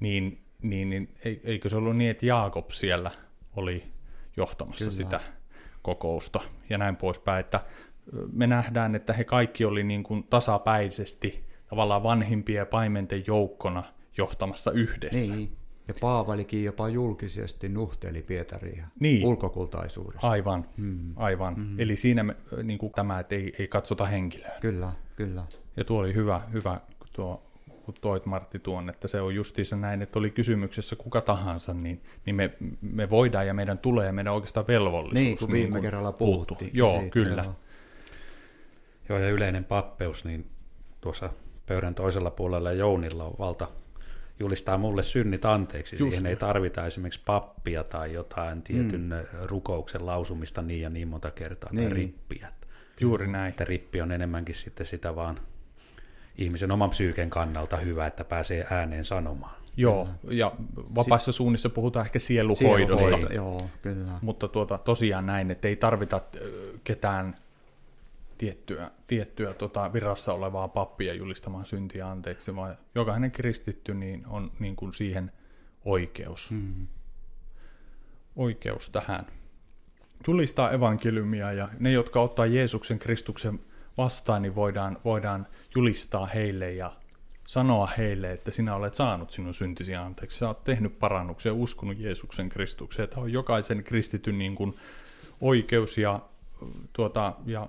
[0.00, 3.10] niin, niin, niin, niin eikö se ollut niin, että Jaakob siellä
[3.56, 3.84] oli
[4.36, 4.96] johtamassa Kyllä.
[4.96, 5.20] sitä
[5.82, 6.40] kokousta
[6.70, 7.60] ja näin poispäin, että
[8.32, 13.82] me nähdään, että he kaikki oli niin kuin tasapäisesti tavallaan vanhimpien paimenten joukkona
[14.16, 15.34] johtamassa yhdessä.
[15.34, 15.56] Niin.
[15.88, 19.26] Ja Paavalikin jopa julkisesti nuhteli Pietaria niin.
[19.26, 20.28] ulkokultaisuudessa.
[20.28, 21.12] Aivan, hmm.
[21.16, 21.54] aivan.
[21.54, 21.80] Hmm.
[21.80, 24.52] Eli siinä me, niin kuin tämä, että ei, ei katsota henkilöä.
[24.60, 25.44] Kyllä, kyllä.
[25.76, 26.80] Ja tuo oli hyvä, hyvä
[27.12, 27.49] tuo,
[27.92, 32.02] kun toit Martti tuon, että se on justiinsa näin, että oli kysymyksessä kuka tahansa, niin,
[32.26, 35.24] niin me, me voidaan ja meidän tulee ja meidän oikeastaan velvollisuus.
[35.24, 36.70] Niin, kuin viime niin kerralla puhuttiin.
[36.74, 37.42] Joo, siitä, kyllä.
[37.42, 37.56] Joo.
[39.08, 40.46] joo, ja yleinen pappeus, niin
[41.00, 41.30] tuossa
[41.66, 43.68] pöydän toisella puolella Jounilla on valta
[44.40, 45.96] julistaa mulle synnit anteeksi.
[45.96, 49.46] Just Siihen ei tarvita esimerkiksi pappia tai jotain tietyn mm.
[49.46, 51.88] rukouksen lausumista niin ja niin monta kertaa niin.
[51.88, 52.52] tai rippiä.
[53.00, 53.48] Juuri näin.
[53.48, 55.40] Että rippi on enemmänkin sitten sitä vaan
[56.40, 59.60] ihmisen oman psyyken kannalta hyvä, että pääsee ääneen sanomaan.
[59.76, 60.52] Joo, ja
[60.94, 63.06] vapaissa suunnissa puhutaan ehkä sieluhoidosta.
[63.06, 64.12] Sieluhoito, joo, kyllä.
[64.22, 66.20] Mutta tuota, tosiaan näin, että ei tarvita
[66.84, 67.36] ketään
[68.38, 74.76] tiettyä, tiettyä tota, virassa olevaa pappia julistamaan syntiä anteeksi, vaan jokainen kristitty niin on niin
[74.76, 75.32] kuin siihen
[75.84, 76.50] oikeus.
[76.50, 76.86] Mm-hmm.
[78.36, 79.26] Oikeus tähän.
[80.26, 83.60] Julistaa evankeliumia ja ne, jotka ottaa Jeesuksen Kristuksen
[83.98, 86.92] vastaan, niin voidaan, voidaan julistaa heille ja
[87.46, 90.38] sanoa heille, että sinä olet saanut sinun syntisi anteeksi.
[90.38, 93.08] Sä olet tehnyt parannuksia, uskonut Jeesuksen Kristukseen.
[93.08, 94.74] Tämä on jokaisen kristityn niin kuin
[95.40, 96.20] oikeus ja,
[96.92, 97.68] tuota, ja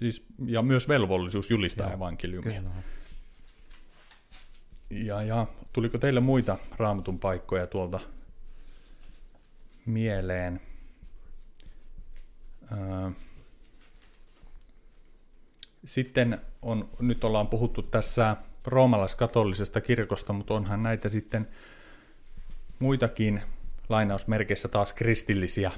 [0.00, 2.60] Siis, ja myös velvollisuus julistaa Joo, evankeliumia.
[2.60, 2.70] Kyllä.
[4.90, 8.00] Ja, ja tuliko teille muita raamatun paikkoja tuolta
[9.86, 10.60] mieleen?
[15.84, 18.36] Sitten on, nyt ollaan puhuttu tässä
[18.66, 21.48] roomalaiskatolisesta kirkosta, mutta onhan näitä sitten
[22.78, 23.42] muitakin
[23.88, 25.70] lainausmerkeissä taas kristillisiä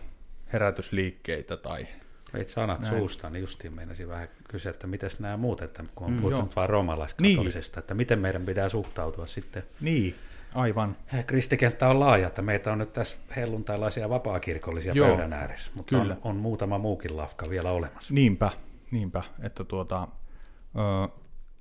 [0.53, 1.87] herätysliikkeitä tai
[2.35, 2.99] Veit sanat Näin.
[2.99, 6.51] suusta, niin justiin meinasin vähän kysyä, että miten nämä muut, että kun on mm, puhuttu
[6.57, 7.83] vain roomalaiskatolisesta, niin.
[7.83, 9.63] että miten meidän pitää suhtautua sitten.
[9.81, 10.15] Niin,
[10.55, 10.97] aivan.
[11.27, 16.15] Kristikenttä on laaja, että meitä on nyt tässä helluntailaisia vapaakirkollisia joo, pöydän ääressä, mutta kyllä.
[16.15, 18.15] On, on muutama muukin lafka vielä olemassa.
[18.15, 18.51] Niinpä,
[18.91, 20.09] niinpä, että tuota,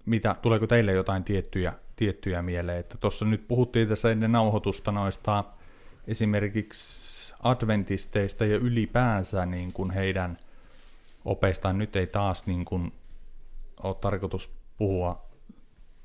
[0.06, 5.44] mitä, tuleeko teille jotain tiettyjä, tiettyjä mieleen, että tuossa nyt puhuttiin tässä ennen nauhoitusta noista
[6.08, 10.38] esimerkiksi adventisteista ja ylipäänsä niin kuin heidän–
[11.26, 12.94] opeistaan nyt ei taas niin kuin
[13.84, 15.26] ole tarkoitus puhua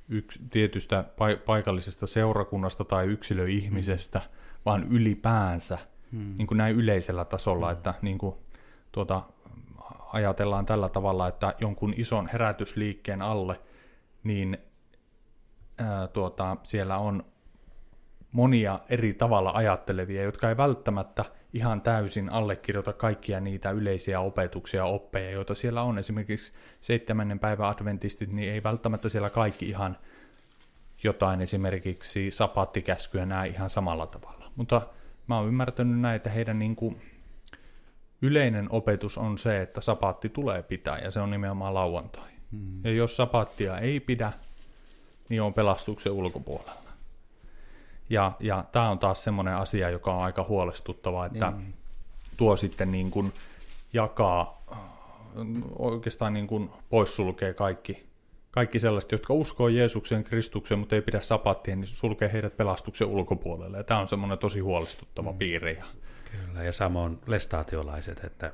[0.08, 1.04] yks, tietystä
[1.46, 4.24] paikallisesta seurakunnasta tai yksilöihmisestä, mm.
[4.66, 5.78] vaan ylipäänsä
[6.12, 6.34] mm.
[6.38, 7.72] niin kuin näin yleisellä tasolla, mm.
[7.72, 8.34] että niin kuin,
[8.92, 9.22] tuota,
[10.16, 13.60] ajatellaan tällä tavalla, että jonkun ison herätysliikkeen alle,
[14.24, 14.58] niin
[15.78, 17.24] ää, tuota, siellä on
[18.32, 25.30] monia eri tavalla ajattelevia, jotka ei välttämättä ihan täysin allekirjoita kaikkia niitä yleisiä opetuksia, oppeja,
[25.30, 25.98] joita siellä on.
[25.98, 29.96] Esimerkiksi seitsemännen päivän adventistit, niin ei välttämättä siellä kaikki ihan
[31.02, 34.50] jotain esimerkiksi sapattikäskyä näe ihan samalla tavalla.
[34.56, 34.82] Mutta
[35.26, 37.00] mä oon ymmärtänyt näin, että heidän niin kuin
[38.22, 42.30] yleinen opetus on se, että sapaatti tulee pitää, ja se on nimenomaan lauantai.
[42.52, 42.84] Hmm.
[42.84, 44.32] Ja jos sapattia ei pidä,
[45.28, 46.86] niin on pelastuksen ulkopuolella.
[48.10, 51.74] Ja, ja tämä on taas semmoinen asia, joka on aika huolestuttava, että niin.
[52.36, 53.32] tuo sitten niin kuin
[53.92, 54.62] jakaa,
[55.78, 58.06] oikeastaan niin kuin poissulkee kaikki,
[58.50, 63.76] kaikki sellaiset, jotka uskoo Jeesuksen Kristuksen, mutta ei pidä sapattia, niin sulkee heidät pelastuksen ulkopuolelle.
[63.76, 65.38] Ja tämä on semmoinen tosi huolestuttava mm.
[65.38, 65.78] piiri.
[66.32, 68.52] Kyllä, ja samoin lestaatiolaiset, että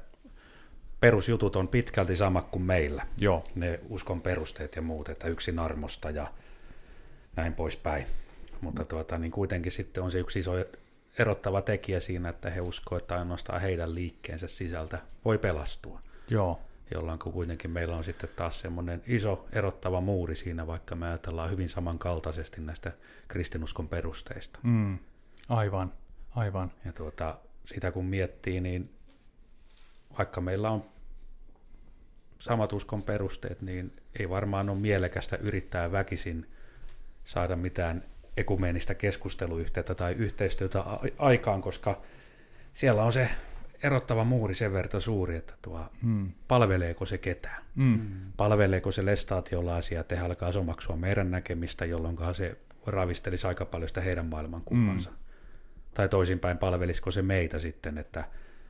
[1.00, 3.06] perusjutut on pitkälti sama kuin meillä.
[3.18, 3.44] Joo.
[3.54, 6.32] Ne uskon perusteet ja muut, että yksin armosta ja
[7.36, 8.06] näin poispäin
[8.62, 10.52] mutta tuota, niin kuitenkin sitten on se yksi iso
[11.18, 16.00] erottava tekijä siinä, että he uskovat, että ainoastaan heidän liikkeensä sisältä voi pelastua.
[16.28, 16.60] Joo.
[16.94, 21.68] Jolloin kuitenkin meillä on sitten taas semmoinen iso erottava muuri siinä, vaikka me ajatellaan hyvin
[21.68, 22.92] samankaltaisesti näistä
[23.28, 24.58] kristinuskon perusteista.
[24.62, 24.98] Mm,
[25.48, 25.92] aivan,
[26.30, 26.72] aivan.
[26.84, 28.90] Ja tuota, sitä kun miettii, niin
[30.18, 30.84] vaikka meillä on
[32.38, 36.46] samat uskon perusteet, niin ei varmaan ole mielekästä yrittää väkisin
[37.24, 38.04] saada mitään
[38.36, 40.84] ekumeenista keskusteluyhteyttä tai yhteistyötä
[41.18, 42.02] aikaan, koska
[42.72, 43.28] siellä on se
[43.82, 46.32] erottava muuri sen verran suuri, että tuo, hmm.
[46.48, 47.62] palveleeko se ketään.
[47.76, 48.00] Hmm.
[48.36, 54.00] Palveleeko se lestaatiolaisia, että he alkaa omaksua meidän näkemistä, jolloin se ravistelisi aika paljon sitä
[54.00, 55.10] heidän maailmankuvansa.
[55.10, 55.18] Hmm.
[55.94, 58.24] Tai toisinpäin, palvelisiko se meitä sitten, että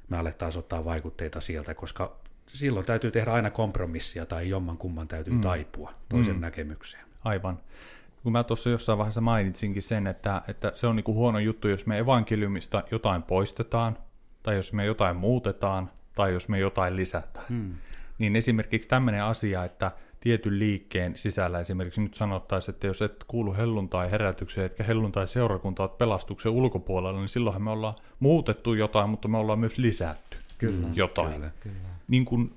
[0.08, 2.16] me alettaisiin ottaa vaikutteita sieltä, koska
[2.46, 5.40] silloin täytyy tehdä aina kompromissia tai jomman kumman täytyy mm.
[5.40, 6.40] taipua toisen mm.
[6.40, 7.04] näkemykseen.
[7.24, 7.60] Aivan.
[8.22, 11.86] Kun mä tuossa jossain vaiheessa mainitsinkin sen, että, että se on niinku huono juttu, jos
[11.86, 13.98] me evankeliumista jotain poistetaan,
[14.42, 17.46] tai jos me jotain muutetaan, tai jos me jotain lisätään.
[17.48, 17.74] Mm.
[18.18, 19.92] Niin esimerkiksi tämmöinen asia, että
[20.22, 25.82] tietyn liikkeen sisällä esimerkiksi nyt sanottaisiin, että jos et kuulu helluntai herätykseen, etkä helluntai seurakunta
[25.82, 30.88] olet pelastuksen ulkopuolella, niin silloinhan me ollaan muutettu jotain, mutta me ollaan myös lisätty kyllä,
[30.94, 31.32] jotain.
[31.32, 31.76] Kyllä, kyllä.
[32.08, 32.54] Niin kuin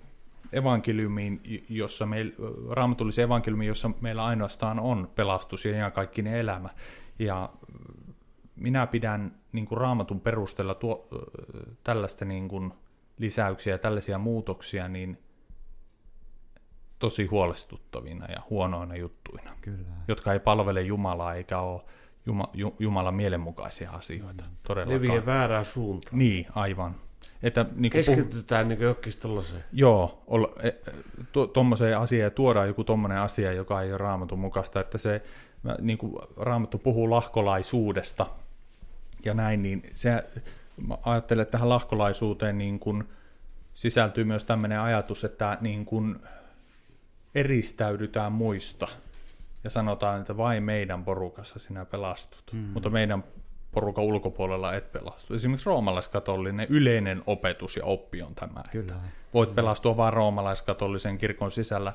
[0.51, 2.33] evankeliumiin, jossa meillä,
[2.69, 6.69] raamatullisen evankeliumiin, jossa meillä ainoastaan on pelastus ja ihan kaikkinen elämä.
[7.19, 7.49] Ja
[8.55, 11.07] minä pidän niin kuin raamatun perusteella tuo,
[11.83, 12.73] tällaista niin kuin
[13.17, 15.17] lisäyksiä ja tällaisia muutoksia, niin
[16.99, 19.87] tosi huolestuttavina ja huonoina juttuina, Kyllä.
[20.07, 21.81] jotka ei palvele Jumalaa eikä ole
[22.25, 24.43] Juma, Jumalan mielenmukaisia asioita.
[24.43, 24.49] Mm.
[24.63, 25.01] Todellakaan.
[25.01, 26.19] Ne vie väärään suuntaan.
[26.19, 26.95] Niin, aivan.
[27.43, 29.63] Että, niin Keskitytään puh- niin jokin tuollaiseen.
[29.71, 30.23] Joo,
[31.53, 35.21] tuommoiseen e, asiaan tuodaan joku tuommoinen asia, joka ei ole raamatun mukaista, että se,
[35.81, 38.25] niin kuin raamattu puhuu lahkolaisuudesta
[39.25, 40.23] ja näin, niin se,
[40.87, 43.03] mä ajattelen, että tähän lahkolaisuuteen niin kuin
[43.73, 46.15] sisältyy myös tämmöinen ajatus, että niin kuin
[47.35, 48.87] eristäydytään muista
[49.63, 52.59] ja sanotaan, että vain meidän porukassa sinä pelastut, mm.
[52.59, 53.23] mutta meidän
[53.71, 55.33] porukan ulkopuolella et pelastu.
[55.33, 58.63] Esimerkiksi roomalaiskatolinen yleinen opetus ja oppi on tämä.
[58.71, 58.93] Kyllä.
[59.33, 59.55] Voit Kyllä.
[59.55, 61.93] pelastua vain roomalaiskatolisen kirkon sisällä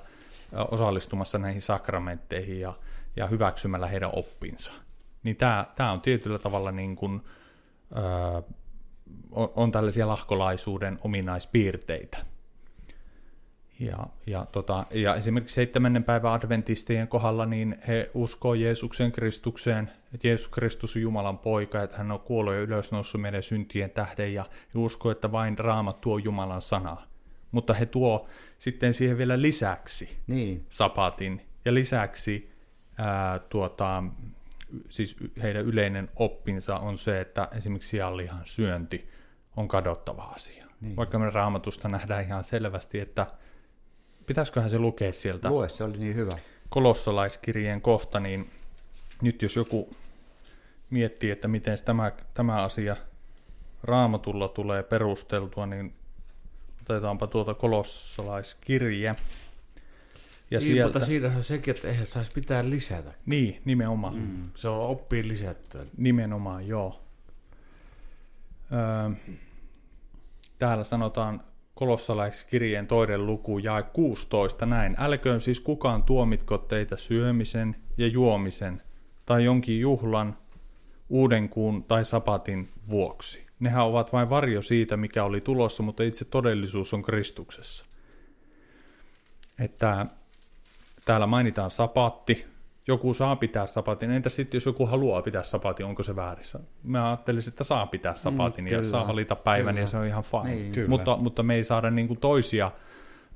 [0.70, 2.74] osallistumassa näihin sakramentteihin ja,
[3.16, 4.72] ja hyväksymällä heidän oppinsa.
[5.22, 7.20] Niin tämä, tämä on tietyllä tavalla niin kuin,
[7.96, 8.42] ö,
[9.30, 12.18] on, on tällaisia lahkolaisuuden ominaispiirteitä.
[13.80, 20.28] Ja, ja, tota, ja esimerkiksi seitsemännen päivän adventistien kohdalla niin he uskoo Jeesuksen Kristukseen, että
[20.28, 24.46] Jeesus Kristus on Jumalan poika, että hän on kuollut ja ylösnoussut meidän syntien tähden ja
[24.74, 27.02] he uskoo, että vain raamat tuo Jumalan sanaa.
[27.50, 28.28] Mutta he tuo
[28.58, 30.66] sitten siihen vielä lisäksi niin.
[30.70, 32.52] sapatin ja lisäksi
[32.98, 34.02] ää, tuota,
[34.88, 39.10] siis heidän yleinen oppinsa on se, että esimerkiksi sianlihan syönti
[39.56, 40.66] on kadottava asia.
[40.80, 40.96] Niin.
[40.96, 43.26] Vaikka me raamatusta nähdään ihan selvästi, että
[44.30, 45.48] pitäisiköhän se lukea sieltä?
[45.48, 46.38] Lue, se oli niin hyvä.
[46.68, 48.50] Kolossalaiskirjeen kohta, niin
[49.22, 49.96] nyt jos joku
[50.90, 52.96] miettii, että miten tämä, tämä asia
[53.82, 55.94] raamatulla tulee perusteltua, niin
[56.82, 58.98] otetaanpa tuota kolossalaiskirje.
[59.00, 59.14] Ja
[60.50, 60.84] niin, sieltä...
[60.84, 63.12] mutta siinä on sekin, että eihän saisi pitää lisätä.
[63.26, 64.14] Niin, nimenomaan.
[64.14, 64.50] Mm.
[64.54, 65.84] Se on oppiin lisättyä.
[65.96, 67.00] Nimenomaan, joo.
[68.72, 69.34] Öö,
[70.58, 71.42] täällä sanotaan
[71.80, 74.96] kolossalaiskirjeen toinen luku jae 16 näin.
[74.98, 78.82] Älköön siis kukaan tuomitko teitä syömisen ja juomisen
[79.26, 80.38] tai jonkin juhlan,
[81.08, 83.46] uuden kuun tai sapatin vuoksi.
[83.60, 87.86] Nehän ovat vain varjo siitä, mikä oli tulossa, mutta itse todellisuus on Kristuksessa.
[89.58, 90.06] Että
[91.04, 92.46] täällä mainitaan sapatti,
[92.90, 94.10] joku saa pitää sapatin.
[94.10, 96.60] Entä sitten, jos joku haluaa pitää sapatin, onko se väärissä?
[96.82, 99.84] Mä ajattelisin, että saa pitää sapatin mm, ja saa valita päivän kyllä.
[99.84, 100.54] ja se on ihan fine.
[100.54, 102.70] Niin, mutta, mutta me ei saada niin kuin toisia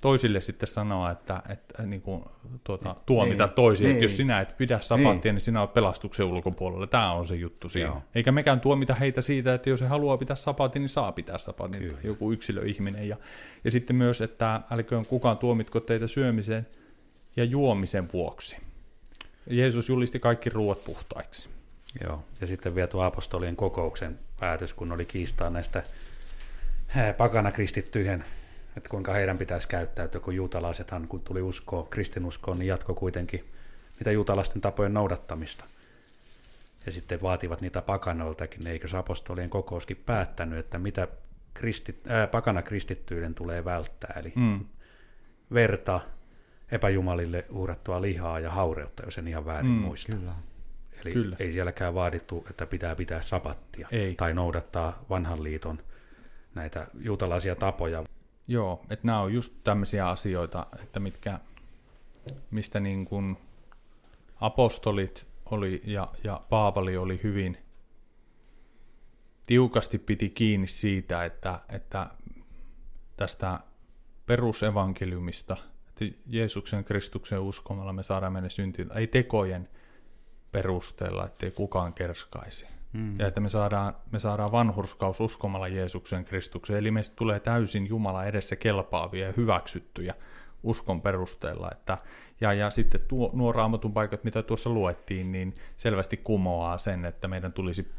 [0.05, 2.25] toisille sitten sanoa, että, että niin kuin,
[2.65, 3.95] tuota, niin, tuomita niin, toisia, niin.
[3.95, 5.35] että jos sinä et pidä sapattia, niin.
[5.35, 6.87] niin sinä olet pelastuksen ulkopuolella.
[6.87, 7.89] Tämä on se juttu siinä.
[7.89, 8.03] Joo.
[8.15, 11.81] Eikä mekään tuomita heitä siitä, että jos he haluaa pitää sapatin, niin saa pitää sapatin.
[11.81, 11.99] Kyllä.
[12.05, 13.09] Joku yksilöihminen.
[13.09, 13.17] Ja,
[13.65, 16.67] ja sitten myös, että älköön kukaan tuomitko teitä syömisen
[17.37, 18.57] ja juomisen vuoksi.
[19.47, 21.49] Jeesus julisti kaikki ruoat puhtaiksi.
[22.05, 25.82] Joo, ja sitten vielä tuo apostolien kokouksen päätös, kun oli kiistaa näistä
[27.16, 28.24] pakanakristittyjen,
[28.76, 33.45] että kuinka heidän pitäisi käyttäytyä, kun juutalaisethan, kun tuli uskoa kristinuskoon, niin jatko kuitenkin
[33.99, 35.64] niitä juutalaisten tapojen noudattamista.
[36.86, 41.09] Ja sitten vaativat niitä pakanoiltakin, eikö se apostolien kokouskin päättänyt, että mitä
[41.55, 44.64] kristit, äh, pakanakristittyiden tulee välttää, eli mm.
[45.53, 46.01] verta,
[46.73, 50.12] epäjumalille uhrattua lihaa ja haureutta, jos en ihan väärin mm, muista.
[50.12, 50.33] Kyllä.
[51.01, 51.37] Eli kyllä.
[51.39, 54.15] ei sielläkään vaadittu, että pitää pitää sapattia ei.
[54.15, 55.79] tai noudattaa vanhan liiton
[56.55, 58.05] näitä juutalaisia tapoja.
[58.49, 61.39] Joo, että nämä on just tämmöisiä asioita, että mitkä,
[62.51, 63.37] mistä niin kuin
[64.41, 67.59] apostolit oli ja, ja Paavali oli hyvin
[69.47, 72.11] tiukasti piti kiinni siitä, että, että
[73.17, 73.61] tästä
[74.27, 75.57] perusevankeliumista–
[76.26, 79.68] Jeesuksen Kristuksen uskomalla me saadaan mennä syntiin, ei tekojen
[80.53, 82.66] perusteella, ettei kukaan kerskaisi.
[82.92, 83.18] Mm.
[83.18, 88.24] Ja että me saadaan, me saadaan vanhurskaus uskomalla Jeesuksen Kristuksen, eli meistä tulee täysin Jumala
[88.24, 90.14] edessä kelpaavia ja hyväksyttyjä
[90.62, 91.70] uskon perusteella.
[91.72, 91.99] Että,
[92.40, 97.28] ja, ja sitten tuo, nuo raamatun paikat, mitä tuossa luettiin, niin selvästi kumoaa sen, että
[97.28, 97.92] meidän tulisi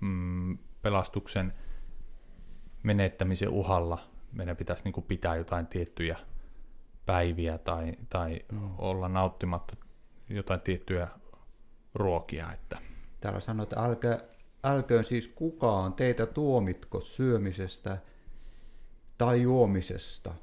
[0.00, 1.52] mm, pelastuksen
[2.82, 3.98] menettämisen uhalla
[4.32, 6.18] meidän pitäisi niin kuin pitää jotain tiettyjä
[7.08, 8.58] päiviä tai, tai mm.
[8.78, 9.76] olla nauttimatta
[10.28, 11.08] jotain tiettyjä
[11.94, 12.52] ruokia.
[12.52, 12.78] Että.
[13.20, 14.20] Täällä sanotaan, että älkää,
[14.64, 17.98] älköön siis kukaan teitä tuomitko syömisestä
[19.18, 20.34] tai juomisesta.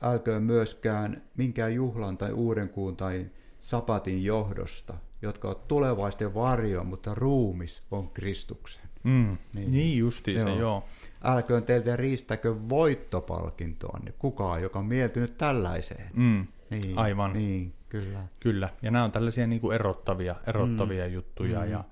[0.00, 3.26] Älköön myöskään minkään juhlan tai uudenkuun tai
[3.60, 8.84] sapatin johdosta, jotka ovat tulevaisten varjo, mutta ruumis on Kristuksen.
[9.02, 9.36] Mm.
[9.54, 10.46] Niin, niin justiin joo.
[10.46, 10.84] se, joo.
[11.24, 16.10] Älköön teiltä riistäkö voittopalkintoa, niin kukaan, joka on mieltynyt tällaiseen.
[16.14, 16.46] Mm.
[16.70, 17.32] Niin, Aivan.
[17.32, 18.20] Niin, kyllä.
[18.40, 21.12] Kyllä, ja nämä on tällaisia niin kuin erottavia, erottavia mm.
[21.12, 21.70] juttuja, mm.
[21.70, 21.84] ja,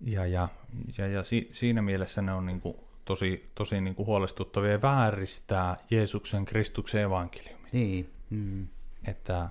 [0.00, 0.48] ja, ja,
[0.98, 4.82] ja, ja si, siinä mielessä ne on niin kuin tosi, tosi niin kuin huolestuttavia ja
[4.82, 7.68] vääristää Jeesuksen Kristuksen evankeliumi.
[7.72, 8.10] Niin.
[8.30, 8.66] Mm.
[9.06, 9.48] Että,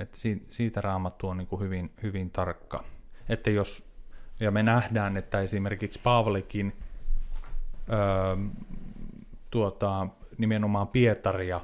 [0.00, 0.18] että
[0.48, 2.84] siitä raamattu on niin kuin hyvin, hyvin tarkka.
[3.28, 3.84] Että jos,
[4.40, 6.72] ja me nähdään, että esimerkiksi Paavalikin
[7.92, 8.36] öö,
[9.50, 10.06] tuota,
[10.38, 11.60] nimenomaan Pietaria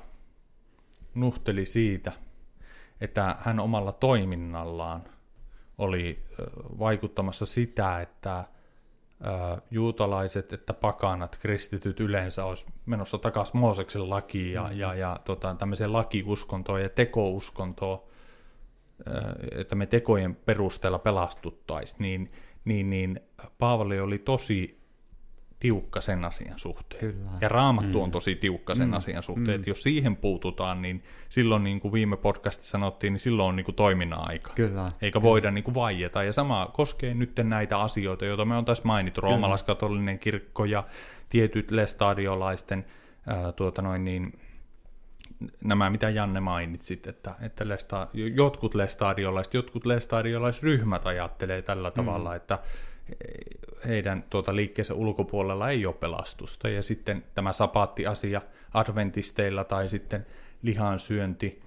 [1.14, 2.12] nuhteli siitä,
[3.00, 5.02] että hän omalla toiminnallaan
[5.78, 6.24] oli
[6.78, 8.44] vaikuttamassa sitä, että
[9.70, 14.78] juutalaiset että pakanat, kristityt yleensä olisi menossa takaisin Mooseksen lakiin ja, mm.
[14.78, 18.02] ja, ja tota, tämmöiseen lakiuskontoon ja tekouskontoon,
[19.52, 22.32] että me tekojen perusteella pelastuttaisiin, niin,
[22.64, 23.20] niin, niin
[23.58, 24.85] Paavali oli tosi
[25.60, 27.00] tiukka sen asian suhteen.
[27.00, 27.30] Kyllä.
[27.40, 28.04] Ja raamattu mm.
[28.04, 28.94] on tosi tiukka sen mm.
[28.94, 29.54] asian suhteen, mm.
[29.54, 33.64] että jos siihen puututaan, niin silloin niin kuin viime podcastissa sanottiin, niin silloin on niin
[33.64, 34.52] kuin toiminnan aika.
[34.54, 34.88] Kyllä.
[35.02, 35.30] Eikä Kyllä.
[35.30, 36.22] voida niin kuin vaieta.
[36.22, 40.84] Ja sama koskee nyt näitä asioita, joita me on tässä mainittu, roomalaiskatolinen kirkko ja
[41.28, 42.84] tietyt lestadiolaisten
[43.26, 44.38] ää, tuota noin niin,
[45.64, 51.94] nämä, mitä Janne mainitsit, että, että lesta, jotkut lestadiolaiset, jotkut lestadiolaisryhmät ajattelee tällä mm.
[51.94, 52.58] tavalla, että
[53.88, 56.68] heidän tuota liikkeensä ulkopuolella ei ole pelastusta.
[56.68, 58.42] Ja sitten tämä sapaattiasia
[58.74, 60.26] adventisteilla tai sitten
[60.62, 61.62] lihansyönti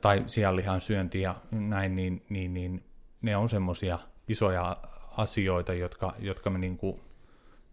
[0.00, 2.84] tai sianlihan syönti ja näin, niin, niin, niin
[3.22, 4.76] ne on semmoisia isoja
[5.16, 7.00] asioita, jotka, jotka me niin kuin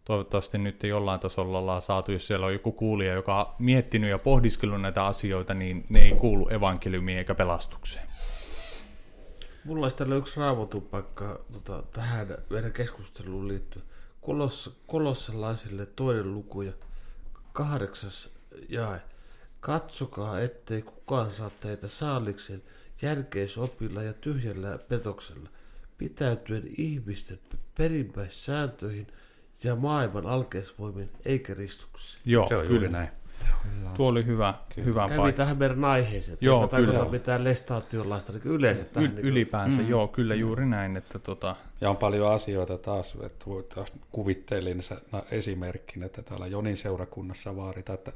[0.05, 4.19] toivottavasti nyt jollain tasolla ollaan saatu, jos siellä on joku kuulija, joka on miettinyt ja
[4.19, 8.07] pohdiskellut näitä asioita, niin ne ei kuulu evankeliumiin eikä pelastukseen.
[9.65, 13.85] Mulla olisi tällä yksi raamatupaikka tota, tähän meidän keskusteluun liittyen.
[14.21, 16.73] Kolossa, kolossalaisille toinen luku ja
[17.53, 18.29] kahdeksas
[18.69, 19.01] jae.
[19.59, 22.63] Katsokaa, ettei kukaan saa teitä saaliksen
[23.01, 25.49] järkeisopilla ja tyhjällä petoksella,
[25.97, 27.39] pitäytyen ihmisten
[27.77, 29.07] perimmäissääntöihin
[29.63, 32.21] ja maailman alkeisvoimin eikä ristuksiin.
[32.25, 33.09] Joo, se on kyllä näin.
[33.97, 34.85] Tuo oli hyvä, kyllä.
[34.85, 35.37] hyvä Kävi paikka.
[35.37, 36.37] tähän meidän aiheeseen.
[36.41, 36.85] Joo, kyllä.
[36.85, 39.11] Tarkoita mitään lestaatiolaista niin yleensä tähän.
[39.11, 39.89] Y- niin ylipäänsä, mm.
[39.89, 40.97] joo, kyllä juuri näin.
[40.97, 41.55] Että tota...
[41.81, 44.81] Ja on paljon asioita taas, että voi taas kuvittelin
[45.31, 48.11] esimerkkin, että täällä Jonin seurakunnassa vaaritaan, että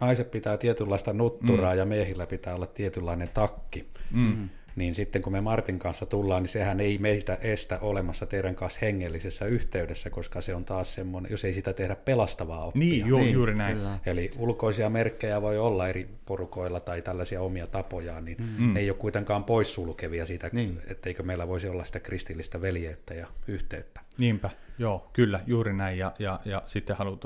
[0.00, 1.78] naiset pitää tietynlaista nutturaa mm.
[1.78, 3.88] ja miehillä pitää olla tietynlainen takki.
[4.10, 8.54] Mm niin sitten kun me Martin kanssa tullaan, niin sehän ei meiltä estä olemassa teidän
[8.54, 12.80] kanssa hengellisessä yhteydessä, koska se on taas semmoinen, jos ei sitä tehdä pelastavaa oppia.
[12.80, 13.76] Niin, joo, niin juuri näin.
[13.76, 13.98] Kyllä.
[14.06, 18.74] Eli ulkoisia merkkejä voi olla eri porukoilla tai tällaisia omia tapojaan, niin mm.
[18.74, 20.80] ne ei ole kuitenkaan poissulkevia siitä, niin.
[20.86, 24.00] etteikö meillä voisi olla sitä kristillistä veljeyttä ja yhteyttä.
[24.18, 25.98] Niinpä, joo, kyllä, juuri näin.
[25.98, 27.24] Ja, ja, ja sitten haluat,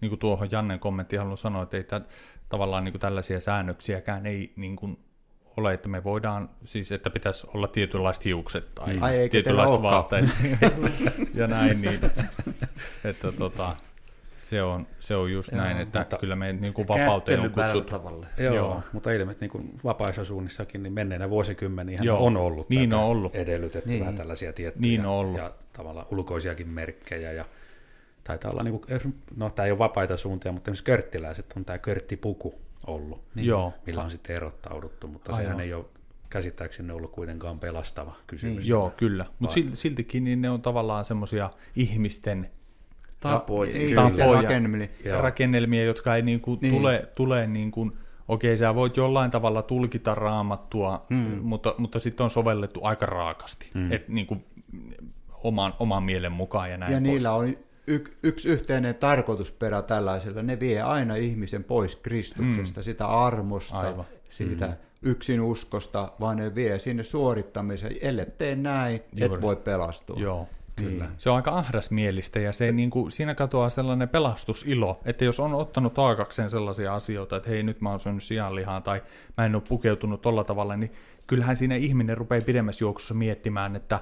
[0.00, 2.00] niin kuin tuohon Jannen kommenttiin haluan sanoa, että ei tä,
[2.48, 4.98] tavallaan niin kuin tällaisia säännöksiäkään ei niin kuin
[5.56, 10.24] ole, että me voidaan, siis että pitäisi olla tietynlaiset hiukset tai Ai, tietynlaiset vaatteet
[11.34, 12.00] ja näin, niin
[13.04, 13.76] että tota,
[14.38, 17.90] se on, se on just Joo, näin, että kyllä me niin kuin vapauteen on kutsuttu.
[17.90, 18.26] Tavalle.
[18.38, 23.00] Joo, Joo, mutta ilmeisesti niin kuin vapaissa suunnissakin, niin menneenä vuosikymmeniä on ollut niin on
[23.04, 23.34] ollut.
[23.34, 24.00] edellytetty niin.
[24.00, 25.38] vähän tällaisia tiettyjä niin on ollut.
[25.38, 27.44] ja tavallaan ulkoisiakin merkkejä ja
[28.24, 31.78] taitaa olla, niin kuin, no tämä ei ole vapaita suuntia, mutta esimerkiksi körttiläiset on tämä
[31.78, 32.54] körttipuku,
[32.86, 33.72] ollut, niin, Joo.
[33.86, 35.44] millä on sitten erottauduttu, mutta Aivan.
[35.44, 35.84] sehän ei ole
[36.30, 38.56] käsittääkseni ollut kuitenkaan pelastava kysymys.
[38.56, 38.68] Niin.
[38.68, 39.26] Joo, kyllä.
[39.38, 42.50] Mutta siltikin niin ne on tavallaan semmoisia ihmisten
[43.20, 44.88] tapoja, tapoja rakennelmia.
[45.20, 46.74] rakennelmia, jotka ei niinku niin.
[46.74, 47.92] tule, tule niin kuin,
[48.28, 51.38] okei, sä voit jollain tavalla tulkita raamattua, hmm.
[51.42, 53.92] mutta, mutta sitten on sovellettu aika raakasti, hmm.
[53.92, 54.44] et, niin kuin,
[55.42, 57.12] oman, oman mielen mukaan ja näin Ja pois.
[57.12, 57.56] niillä on
[57.90, 60.42] y- yksi yhteinen tarkoitusperä tällaisella.
[60.42, 62.84] Ne vie aina ihmisen pois Kristuksesta, mm.
[62.84, 64.04] sitä armosta, Aivan.
[64.28, 64.74] siitä mm.
[65.02, 67.96] yksin uskosta, vaan ne vie sinne suorittamiseen.
[68.00, 69.34] Ellei tee näin, Juuri.
[69.34, 70.16] et voi pelastua.
[70.20, 70.48] Joo.
[70.76, 71.04] Kyllä.
[71.04, 71.14] Niin.
[71.18, 75.54] Se on aika ahdasmielistä ja se, niin kuin, siinä katoaa sellainen pelastusilo, että jos on
[75.54, 79.02] ottanut taakakseen sellaisia asioita, että hei nyt mä oon syönyt sianlihaa tai
[79.36, 80.92] mä en ole pukeutunut tolla tavalla, niin
[81.26, 84.00] kyllähän siinä ihminen rupeaa pidemmässä juoksussa miettimään, että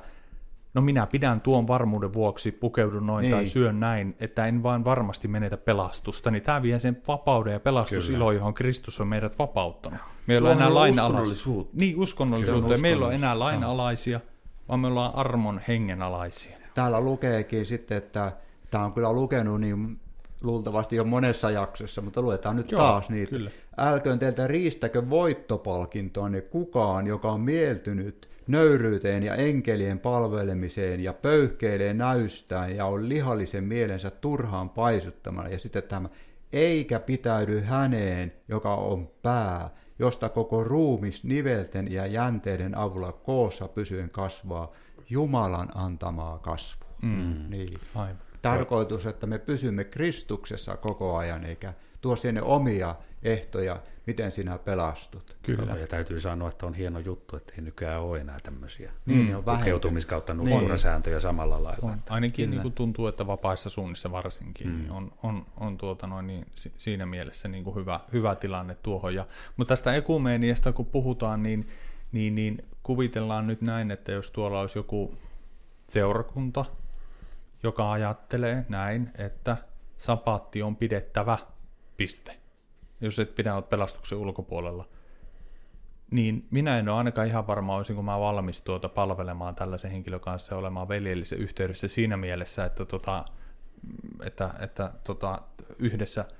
[0.74, 3.34] no minä pidän tuon varmuuden vuoksi, pukeudun noin niin.
[3.34, 7.60] tai syön näin, että en vaan varmasti menetä pelastusta, niin tämä vie sen vapauden ja
[7.60, 10.00] pelastusilo, johon Kristus on meidät vapauttanut.
[10.26, 11.76] Meillä on enää lainalaisuutta.
[11.76, 12.78] Niin, uskonnollisuutta.
[12.78, 14.20] Meillä on enää lainalaisia,
[14.68, 16.58] vaan me ollaan armon hengenalaisia.
[16.74, 18.32] Täällä lukeekin sitten, että
[18.70, 20.00] tämä on kyllä lukenut niin
[20.42, 23.30] luultavasti jo monessa jaksossa, mutta luetaan nyt Joo, taas niitä.
[23.30, 23.50] Kyllä.
[23.78, 32.76] Älköön teiltä riistäkö voittopalkintoanne kukaan, joka on mieltynyt nöyryyteen ja enkelien palvelemiseen ja pöyhkeilee näystään
[32.76, 35.48] ja on lihallisen mielensä turhaan paisuttamana.
[35.48, 36.08] Ja sitten tämä,
[36.52, 44.10] eikä pitäydy häneen, joka on pää, josta koko ruumis nivelten ja jänteiden avulla koossa pysyen
[44.10, 44.72] kasvaa
[45.10, 46.88] Jumalan antamaa kasvua.
[47.02, 47.50] Mm.
[47.50, 47.80] Niin.
[47.94, 54.58] Aivan tarkoitus, että me pysymme Kristuksessa koko ajan, eikä tuo sinne omia ehtoja, miten sinä
[54.58, 55.36] pelastut.
[55.42, 55.76] Kyllä.
[55.76, 59.44] Ja täytyy sanoa, että on hieno juttu, että ei nykyään ole enää tämmöisiä niin, on
[59.44, 61.20] pukeutumiskautta nukkurasääntöjä niin.
[61.20, 61.90] samalla lailla.
[61.90, 61.98] On.
[62.08, 64.90] Ainakin niin kuin tuntuu, että vapaissa suunnissa varsinkin mm.
[64.90, 69.14] on, on, on tuota noin, niin, siinä mielessä niin kuin hyvä, hyvä tilanne tuohon.
[69.14, 71.68] Ja, mutta tästä ekumeeniasta kun puhutaan, niin,
[72.12, 75.14] niin, niin kuvitellaan nyt näin, että jos tuolla olisi joku
[75.88, 76.64] seurakunta,
[77.62, 79.56] joka ajattelee näin, että
[79.98, 81.38] sapatti on pidettävä,
[81.96, 82.47] piste.
[83.00, 84.88] Jos et pidä olet pelastuksen ulkopuolella.
[86.10, 90.54] Niin minä en ole ainakaan ihan varma, olisinko mä valmis tuota palvelemaan tällaisen henkilön kanssa
[90.54, 93.24] ja olemaan veljellisen yhteydessä siinä mielessä, että, tota,
[94.26, 95.42] että, että tota,
[95.78, 96.24] yhdessä–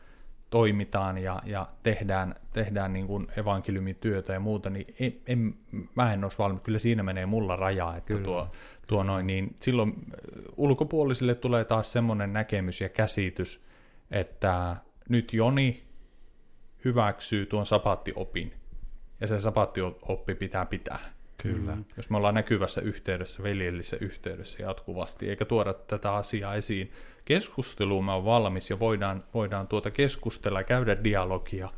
[0.51, 5.55] toimitaan ja, ja tehdään, tehdään niin kuin evankeliumityötä ja muuta, niin en, en,
[5.95, 6.63] mä en olisi valmis.
[6.63, 8.25] Kyllä siinä menee mulla raja, että Kyllä.
[8.25, 8.49] tuo,
[8.87, 9.95] tuo noin, niin silloin äh,
[10.57, 13.65] ulkopuolisille tulee taas semmoinen näkemys ja käsitys,
[14.11, 14.77] että
[15.09, 15.88] nyt Joni
[16.85, 18.55] hyväksyy tuon sapaattiopin
[19.21, 20.99] ja se sapaattioppi pitää pitää.
[21.43, 21.75] Kyllä.
[21.75, 21.85] Mm.
[21.97, 26.93] Jos me ollaan näkyvässä yhteydessä, veljellisessä yhteydessä jatkuvasti, eikä tuoda tätä asiaa esiin.
[27.25, 31.69] Keskusteluun mä oon valmis ja voidaan, voidaan tuota keskustella, käydä dialogia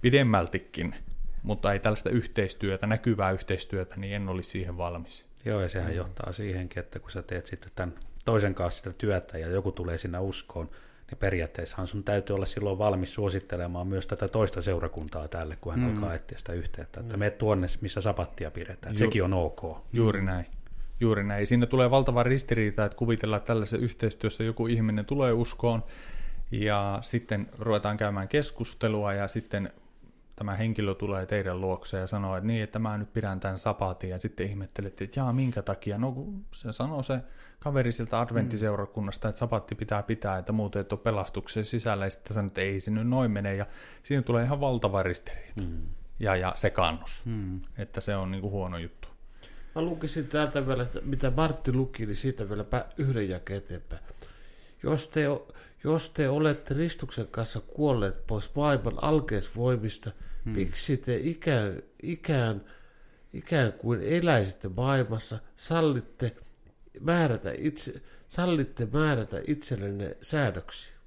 [0.00, 0.94] pidemmältikin,
[1.42, 5.26] mutta ei tällaista yhteistyötä, näkyvää yhteistyötä, niin en olisi siihen valmis.
[5.44, 7.94] Joo, ja sehän johtaa siihenkin, että kun sä teet sitten tämän
[8.24, 10.70] toisen kanssa sitä työtä ja joku tulee sinne uskoon,
[11.10, 15.80] niin periaatteessahan sun täytyy olla silloin valmis suosittelemaan myös tätä toista seurakuntaa tälle, kun hän
[15.80, 15.96] mm.
[15.96, 17.00] alkaa etsiä sitä yhteyttä.
[17.00, 17.20] Että mm.
[17.20, 18.94] me tuonne, missä sapattia pidetään.
[18.94, 19.78] Ju- sekin on ok.
[19.92, 20.46] Juuri näin.
[21.00, 21.46] Juuri näin.
[21.46, 25.84] Siinä tulee valtava ristiriita, että kuvitellaan, että tällaisessa yhteistyössä joku ihminen tulee uskoon
[26.50, 29.70] ja sitten ruvetaan käymään keskustelua ja sitten
[30.36, 34.10] tämä henkilö tulee teidän luokse ja sanoo, että niin, että mä nyt pidän tämän sapatin
[34.10, 35.98] ja sitten ihmettelette, että jaa, minkä takia?
[35.98, 37.20] No kun se sanoo se
[37.58, 42.34] kaveri siltä adventtiseurakunnasta, että sapatti pitää pitää, että muuten et ole pelastuksen sisällä, ja sitten
[42.34, 43.66] sanoo, että ei se nyt noin mene, ja
[44.02, 45.86] siinä tulee ihan valtava ristiriita mm.
[46.18, 47.60] ja, ja sekannus, mm.
[47.78, 49.08] että se on niin kuin huono juttu.
[49.74, 52.64] Mä lukisin täältä vielä, että mitä Martti luki, niin siitä vielä
[52.98, 54.02] yhden jakeen eteenpäin.
[54.82, 55.24] Jos te,
[55.84, 60.10] jos te olette Ristuksen kanssa kuolleet pois maailman alkeisvoimista,
[60.44, 60.52] hmm.
[60.52, 62.64] miksi te ikään, ikään,
[63.32, 66.36] ikään kuin eläisitte maailmassa, sallitte–
[67.00, 70.98] määrätä itse, sallitte määrätä itsellenne säädöksiä.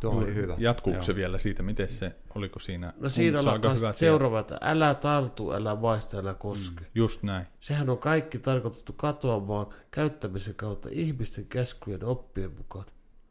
[0.00, 0.54] Tuo oli hyvä.
[0.58, 2.92] Jatkuuko se vielä siitä, miten se, oliko siinä?
[3.00, 6.80] No siinä on hyvä seuraava, että älä tartu, älä vaista, älä koske.
[6.80, 7.46] Mm, just näin.
[7.60, 12.86] Sehän on kaikki tarkoitettu katoamaan käyttämisen kautta ihmisten käskyjen oppien mukaan.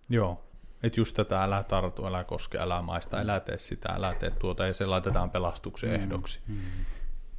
[0.10, 0.44] Joo,
[0.84, 3.22] että just tätä älä tartu, älä koske, älä maista, mm.
[3.22, 5.96] älä tee sitä, älä tee tuota, ja se laitetaan pelastuksen mm.
[5.96, 6.40] ehdoksi.
[6.48, 6.58] Mm.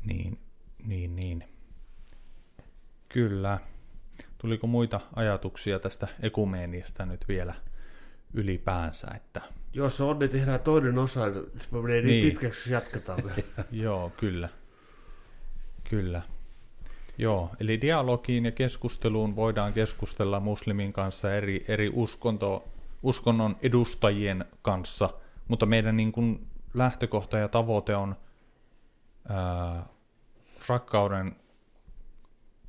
[0.04, 0.38] Niin,
[0.86, 1.44] niin, niin.
[3.08, 3.58] Kyllä.
[4.41, 7.55] Tuliko muita ajatuksia tästä ekumeeniasta nyt vielä
[8.34, 9.09] ylipäänsä?
[9.16, 9.41] Että...
[9.72, 11.20] Jos on, niin tehdään toinen osa,
[11.59, 13.22] se menee niin, niin pitkäksi, jatketaan
[13.70, 14.49] Joo, kyllä.
[15.91, 16.22] Kyllä.
[17.18, 22.68] Joo, eli dialogiin ja keskusteluun voidaan keskustella muslimin kanssa eri, eri uskonto,
[23.03, 25.11] uskonnon edustajien kanssa,
[25.49, 28.16] mutta meidän niin kuin lähtökohta ja tavoite on
[29.28, 29.86] ää,
[30.68, 31.36] rakkauden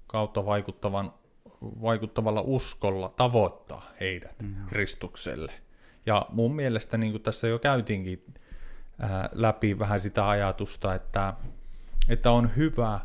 [0.07, 1.13] kautta vaikuttavan
[1.61, 4.55] vaikuttavalla uskolla tavoittaa heidät mm.
[4.67, 5.51] Kristukselle.
[6.05, 8.25] Ja mun mielestä niin kuin tässä jo käytiinkin
[8.99, 11.33] ää, läpi vähän sitä ajatusta, että,
[12.09, 12.99] että on hyvä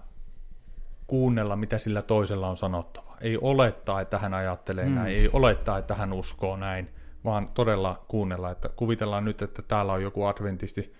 [1.07, 3.17] kuunnella, mitä sillä toisella on sanottava.
[3.21, 4.95] Ei olettaa, että hän ajattelee mm.
[4.95, 6.91] näin, ei olettaa, että hän uskoo näin,
[7.25, 10.95] vaan todella kuunnella, että kuvitellaan nyt, että täällä on joku adventisti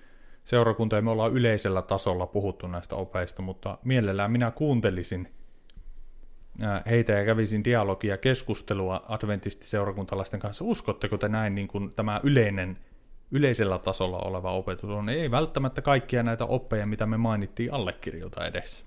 [0.45, 5.36] seurakunta ja me ollaan yleisellä tasolla puhuttu näistä opeista, mutta mielellään minä kuuntelisin
[6.91, 10.65] heitä ja kävisin dialogia keskustelua adventistiseurakuntalaisten kanssa.
[10.65, 12.79] Uskotteko te näin niin kuin tämä yleinen,
[13.31, 15.09] yleisellä tasolla oleva opetus on?
[15.09, 18.87] Ei välttämättä kaikkia näitä oppeja, mitä me mainittiin, allekirjoita edes.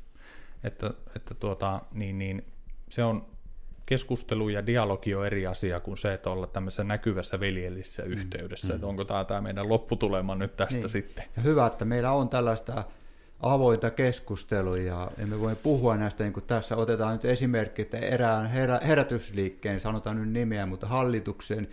[0.64, 2.46] Että, että tuota, niin, niin,
[2.90, 3.26] se on
[3.86, 8.12] keskustelu ja dialogi on eri asia kuin se, että olla tämmöisessä näkyvässä veljellisessä Mm.
[8.12, 8.74] yhteydessä.
[8.76, 10.90] Että onko tämä tämä meidän lopputulema nyt tästä Niin.
[10.90, 11.24] sitten?
[11.36, 12.84] Ja hyvä, että meillä on tällaista
[13.40, 18.50] avointa keskustelua ja emme voi puhua näistä, niin kuin tässä otetaan nyt esimerkki, että erään
[18.50, 21.68] herä, herätysliikkeen, sanotaan nyt nimeä, mutta hallituksen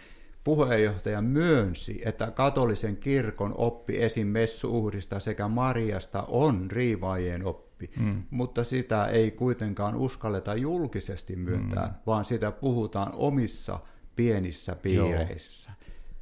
[0.45, 4.27] puheenjohtaja myönsi, että katolisen kirkon oppi esim.
[4.27, 8.23] messuuhrista sekä Mariasta on riivaajien oppi, mm.
[8.31, 11.95] mutta sitä ei kuitenkaan uskalleta julkisesti myöntää, mm.
[12.07, 13.81] vaan sitä puhutaan omissa
[14.17, 15.71] pienissä piireissä.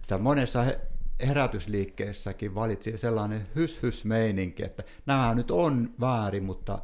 [0.01, 0.80] Että monessa he-
[1.20, 6.78] herätysliikkeessäkin valitsi sellainen hys-hys-meininki, että nämä nyt on väärin, mutta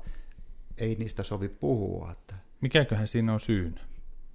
[0.79, 3.81] ei niistä sovi puhua, että Mikäköhän siinä on syynä?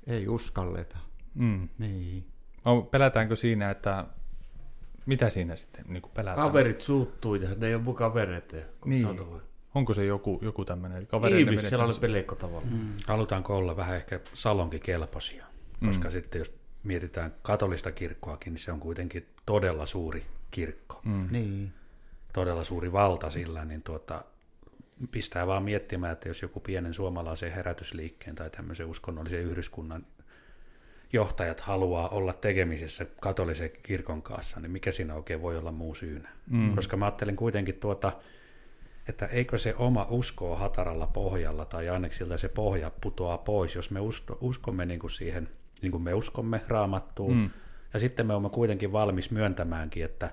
[0.07, 0.97] ei uskalleta.
[1.33, 1.69] Mm.
[1.79, 2.27] Niin.
[2.65, 4.05] On, pelätäänkö siinä, että
[5.05, 6.47] mitä siinä sitten niin kuin pelätään?
[6.47, 8.55] Kaverit suuttuu ja ne ei ole mun kavereita.
[8.81, 9.07] kun Niin.
[9.75, 12.73] Onko se joku, joku tämmöinen kavereiden Ihmis, siellä oli menettämisen- pelekko tavallaan.
[12.73, 12.93] Mm.
[13.07, 15.45] Halutaanko olla vähän ehkä salonkikelpoisia?
[15.85, 16.51] Koska sitten jos
[16.85, 21.01] mietitään katolista kirkkoakin, niin se on kuitenkin todella suuri kirkko.
[21.05, 21.27] Mm.
[21.31, 21.73] Niin.
[22.33, 24.25] Todella suuri valta sillä, niin tuota,
[25.11, 30.05] pistää vaan miettimään, että jos joku pienen suomalaisen herätysliikkeen tai tämmöisen uskonnollisen yhdyskunnan
[31.13, 36.29] johtajat haluaa olla tekemisissä katolisen kirkon kanssa, niin mikä siinä oikein voi olla muu syynä?
[36.49, 36.75] Mm.
[36.75, 38.11] Koska mä ajattelin kuitenkin tuota,
[39.07, 43.75] että eikö se oma usko ole hataralla pohjalla, tai ainakin siltä se pohja putoaa pois,
[43.75, 45.49] jos me usko, uskomme niin kuin siihen,
[45.85, 47.49] niin kuin me uskomme raamattuun, mm.
[47.93, 50.29] ja sitten me olemme kuitenkin valmis myöntämäänkin, että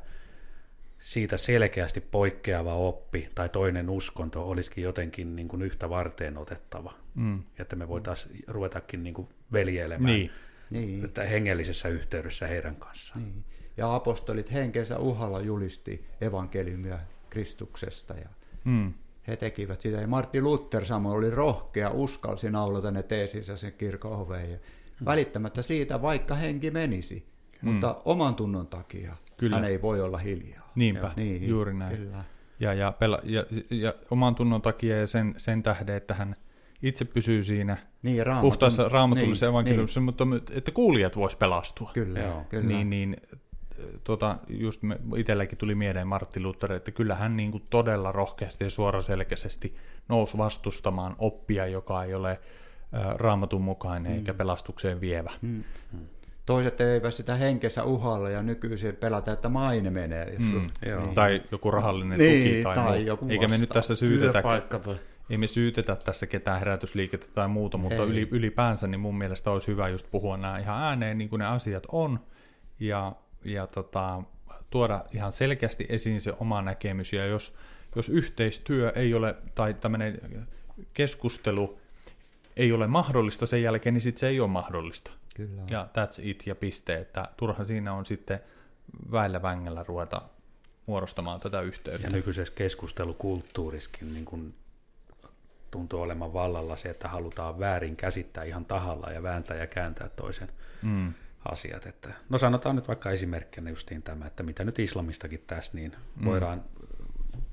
[1.00, 6.92] siitä selkeästi poikkeava oppi tai toinen uskonto olisikin jotenkin niin kuin yhtä varteen otettava.
[7.14, 7.42] Mm.
[7.59, 10.30] Että me voitaisiin ruvetakin niin kuin veljeilemään Niin.
[10.70, 11.05] Niin.
[11.05, 13.22] että hengellisessä yhteydessä heidän kanssaan.
[13.22, 13.44] niin.
[13.76, 16.98] Ja apostolit henkensä uhalla julisti evankeliumia
[17.30, 18.28] Kristuksesta ja
[18.64, 18.92] Mm.
[19.28, 20.00] he tekivät sitä.
[20.00, 24.50] Ja Martti Luther samoin oli rohkea, uskalsi naulata ne teesinsä sen kirkon oveen.
[24.53, 24.59] Ja
[25.05, 27.26] välittämättä siitä, vaikka henki menisi,
[27.62, 29.57] mutta oman tunnon takia Kyllä.
[29.57, 30.72] hän ei voi olla hiljaa.
[30.74, 31.96] Niinpä, Niin, juuri näin.
[31.96, 32.24] Kyllä.
[32.61, 36.34] Ja, ja, pela, ja, ja oman tunnon takia ja sen, sen tähden, että hän
[36.82, 41.90] itse pysyy siinä Niin, raamatun- puhtaassa raamatullisessa niin, evankeliumissa, mutta my- että kuulijat vois pelastua.
[41.94, 42.44] Kyllä, Joo.
[42.48, 42.66] kyllä.
[42.68, 43.16] Niin, niin
[44.05, 48.64] tota, just me, itselläkin tuli mieleen Martti Luther, että kyllä hän niin kuin todella rohkeasti
[48.64, 49.74] ja suoraselkäisesti
[50.09, 52.40] nousi vastustamaan oppia, joka ei ole
[53.14, 55.30] raamatun mukainen eikä pelastukseen vievä.
[55.43, 55.64] Mm.
[56.47, 60.36] Toiset eivät sitä henkensä uhalla ja nykyisin pelata, että maine menee.
[60.38, 60.70] Mm.
[60.86, 61.12] Joo.
[61.14, 63.07] Tai joku rahallinen Niin, tuki tai, tai muu.
[63.07, 64.43] joku Eikä me nyt tässä syytetä,
[65.30, 68.09] ei me syytetä tässä ketään herätysliikettä tai muuta, mutta Ei.
[68.09, 71.47] yli, ylipäänsä niin mun mielestä olisi hyvä just puhua nämä ihan ääneen niin kuin ne
[71.47, 72.20] asiat on
[72.80, 73.12] ja,
[73.45, 74.22] ja tota,
[74.70, 77.55] tuoda ihan selkeästi esiin se oma näkemys ja jos,
[77.97, 80.20] jos yhteistyö ei ole tai tämmöinen
[80.95, 81.78] keskustelu
[82.57, 85.12] ei ole mahdollista sen jälkeen, niin sitten se ei ole mahdollista.
[85.36, 85.62] Kyllä.
[85.70, 88.40] Ja that's it ja piste, että turha siinä on sitten
[89.12, 90.22] väillä vängällä ruveta
[90.86, 92.07] muodostamaan tätä yhteyttä.
[92.07, 94.55] Ja nykyisessä keskustelukulttuuriskin niin kuin
[95.70, 100.48] tuntuu olemaan vallalla se, että halutaan väärin käsittää ihan tahalla ja vääntää ja kääntää toisen
[100.82, 101.12] Mm.
[101.44, 101.86] asiat.
[101.86, 106.24] Että, no sanotaan nyt vaikka esimerkkinä justiin tämä, että mitä nyt islamistakin tässä, niin mm.
[106.24, 106.64] voidaan,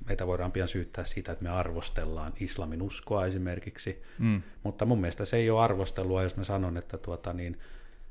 [0.09, 4.41] meitä voidaan pian syyttää siitä, että me arvostellaan islamin uskoa esimerkiksi, Mm.
[4.63, 7.57] mutta mun mielestä se ei ole arvostelua, jos mä sanon, että tuota, niin,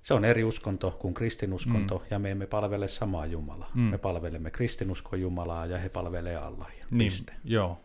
[0.03, 2.05] se on eri uskonto kuin kristinuskonto, mm.
[2.11, 3.71] ja me emme palvele samaa Jumalaa.
[3.75, 3.81] Mm.
[3.83, 6.85] Me palvelemme kristinuskon Jumalaa, ja he palvelee Allahia.
[6.91, 7.33] Niin, Piste.
[7.45, 7.79] joo.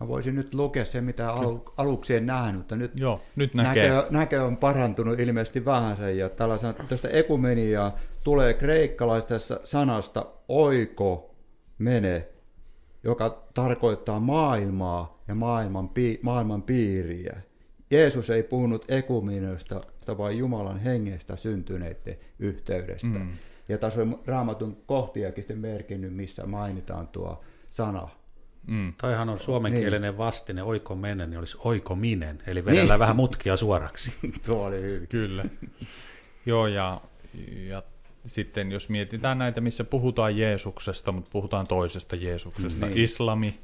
[0.00, 3.90] Mä voisin nyt lukea se, mitä alu, aluksi en nähnyt, mutta nyt Joo, nyt näkee.
[3.90, 6.18] näkö, näkö on parantunut ilmeisesti vähän sen.
[6.18, 11.34] Ja tällaisena, tästä ekumeniaa tulee kreikkalaisesta sanasta oiko
[11.78, 12.28] mene,
[13.04, 17.40] joka tarkoittaa maailmaa ja maailman, pi, maailman piiriä.
[17.90, 19.80] Jeesus ei puhunut ekumenoista,
[20.18, 23.06] vaan Jumalan hengestä syntyneiden yhteydestä.
[23.06, 23.32] Mm.
[23.68, 28.08] Ja tässä on raamatun kohtiakin sitten merkinnyt, missä mainitaan tuo sana.
[28.66, 28.94] Mm.
[29.00, 32.98] Toihan on suomenkielinen vastine, oiko menen, niin olisi oikominen, eli vedellään niin.
[32.98, 34.12] vähän mutkia suoraksi.
[34.46, 35.08] Tuo oli hyvin.
[35.08, 35.44] Kyllä.
[36.46, 37.00] Joo, ja,
[37.66, 37.82] ja
[38.26, 42.94] sitten jos mietitään näitä, missä puhutaan Jeesuksesta, mutta puhutaan toisesta Jeesuksesta, Niin.
[42.94, 43.04] niin.
[43.04, 43.60] islami,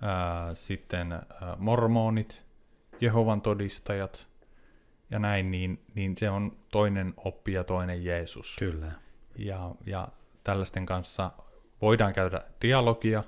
[0.00, 1.22] ää, sitten ää,
[1.58, 2.42] mormonit,
[3.00, 4.26] Jehovan todistajat
[5.10, 8.56] ja näin, niin, niin se on toinen oppi ja toinen Jeesus.
[8.58, 8.92] Kyllä.
[9.38, 10.08] Ja, ja
[10.44, 11.30] tällaisten kanssa
[11.82, 13.24] voidaan käydä dialogia,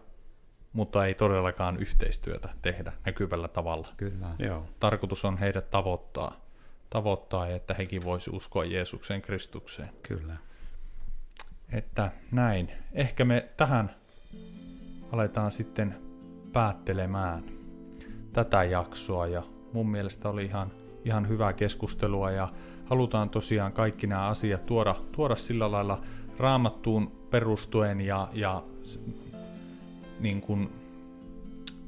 [0.73, 3.89] mutta ei todellakaan yhteistyötä tehdä näkyvällä tavalla.
[3.97, 4.27] Kyllä.
[4.39, 4.67] Joo.
[4.81, 6.33] Tarkoitus on heidät tavoittaa,
[6.91, 9.89] tavoittaa että hekin voisi uskoa Jeesukseen Kristukseen.
[10.03, 10.37] Kyllä.
[11.73, 12.71] Että näin.
[12.93, 13.91] Ehkä me tähän
[15.13, 15.95] aletaan sitten
[16.53, 17.43] päättelemään
[18.33, 20.73] tätä jaksoa ja mun mielestä oli ihan,
[21.05, 22.53] ihan hyvää keskustelua ja
[22.85, 26.03] halutaan tosiaan kaikki nämä asiat tuoda, tuoda sillä lailla
[26.39, 28.65] raamattuun perustuen ja, ja
[30.21, 30.73] niin kuin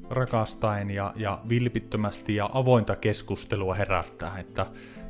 [0.09, 4.65] rakastaen ja, ja vilpittömästi ja avointa keskustelua herättää, että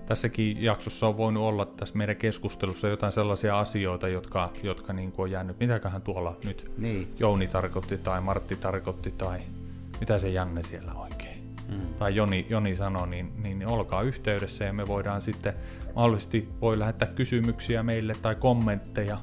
[0.10, 5.24] tässäkin jaksossa on voinut olla tässä meidän keskustelussa jotain sellaisia asioita, jotka, jotka niin kuin
[5.24, 7.14] on jäänyt, mitäköhän tuolla nyt Niin.
[7.20, 9.40] Jouni tarkoitti tai Martti tarkoitti tai
[10.00, 11.56] mitä se Janne siellä oikein.
[11.68, 11.94] Mm.
[12.00, 15.54] Tai Joni, Joni sanoi, niin, niin olkaa yhteydessä ja me voidaan sitten
[15.96, 19.18] mahdollisesti voi lähettää kysymyksiä meille tai kommentteja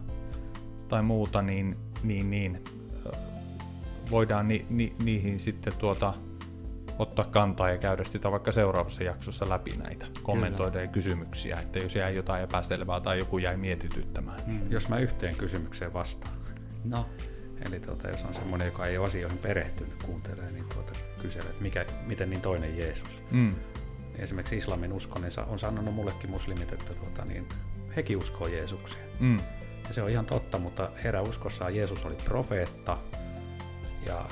[0.88, 2.64] tai muuta, niin, niin, niin
[4.10, 6.14] voidaan ni, ni, niihin sitten tuota,
[6.98, 11.94] ottaa kantaa ja käydä sitä vaikka seuraavassa jaksossa läpi näitä, kommentoida ja kysymyksiä, että jos
[11.94, 14.40] jäi jotain epäselvää tai joku jäi mietityttämään.
[14.47, 14.73] Mm.
[14.73, 16.35] Jos mä yhteen kysymykseen vastaan.
[16.85, 17.06] No,
[17.64, 20.93] Eli tuota, jos on semmoinen, joka ei ole asioihin perehtynyt, kuuntelee, niin tuota,
[21.23, 23.23] kyselee, että mikä, miten niin toinen Jeesus.
[23.31, 23.55] Mm.
[24.18, 27.48] Esimerkiksi islamin usko, niin on sanonut mullekin muslimit, että tuota, niin,
[27.97, 29.09] hekin uskoo Jeesukseen.
[29.20, 29.39] Mm.
[29.89, 32.98] Ja se on ihan totta, mutta heidän uskossaan Jeesus oli profeetta,
[34.06, 34.24] ja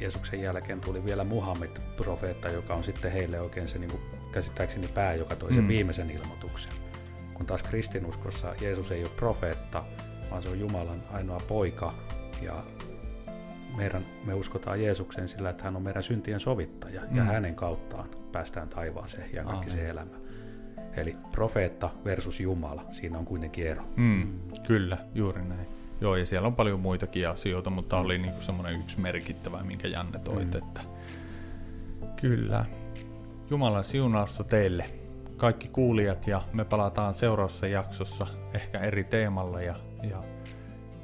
[0.00, 4.02] Jeesuksen jälkeen tuli vielä Muhammed profeetta, joka on sitten heille oikein se niin kuin,
[4.32, 5.68] käsittääkseni pää, joka toi sen Mm.
[5.68, 6.72] viimeisen ilmoituksen.
[7.34, 9.84] Kun taas kristinuskossa Jeesus ei ole profeetta,
[10.30, 11.94] vaan se on Jumalan ainoa poika,
[12.42, 12.64] ja
[13.76, 17.28] meidän, me uskotaan Jeesukseen sillä, että hän on meidän syntien sovittaja, ja Mm.
[17.28, 19.90] hänen kauttaan päästään taivaaseen ja kaikki se Aamen.
[19.90, 20.16] elämä.
[20.96, 23.82] Eli profeetta versus Jumala, siinä on kuitenkin ero.
[23.96, 24.32] Mm,
[24.66, 25.66] kyllä, juuri näin.
[26.00, 30.18] Joo, ja siellä on paljon muitakin asioita, mutta oli niinku semmoinen yksi merkittävä, minkä Janne
[30.18, 30.58] toit, Mm.
[30.58, 30.80] että
[32.16, 32.64] kyllä.
[33.50, 34.84] Jumalan siunausta teille,
[35.36, 39.74] kaikki kuulijat, ja me palataan seuraavassa jaksossa ehkä eri teemalla ja,
[40.10, 40.22] ja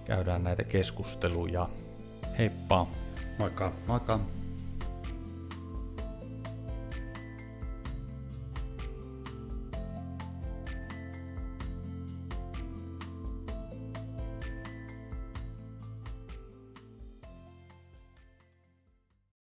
[0.04, 1.68] käydään näitä keskusteluja.
[2.38, 2.86] Heippa!
[3.38, 3.72] Moikka!
[3.86, 4.20] moikka.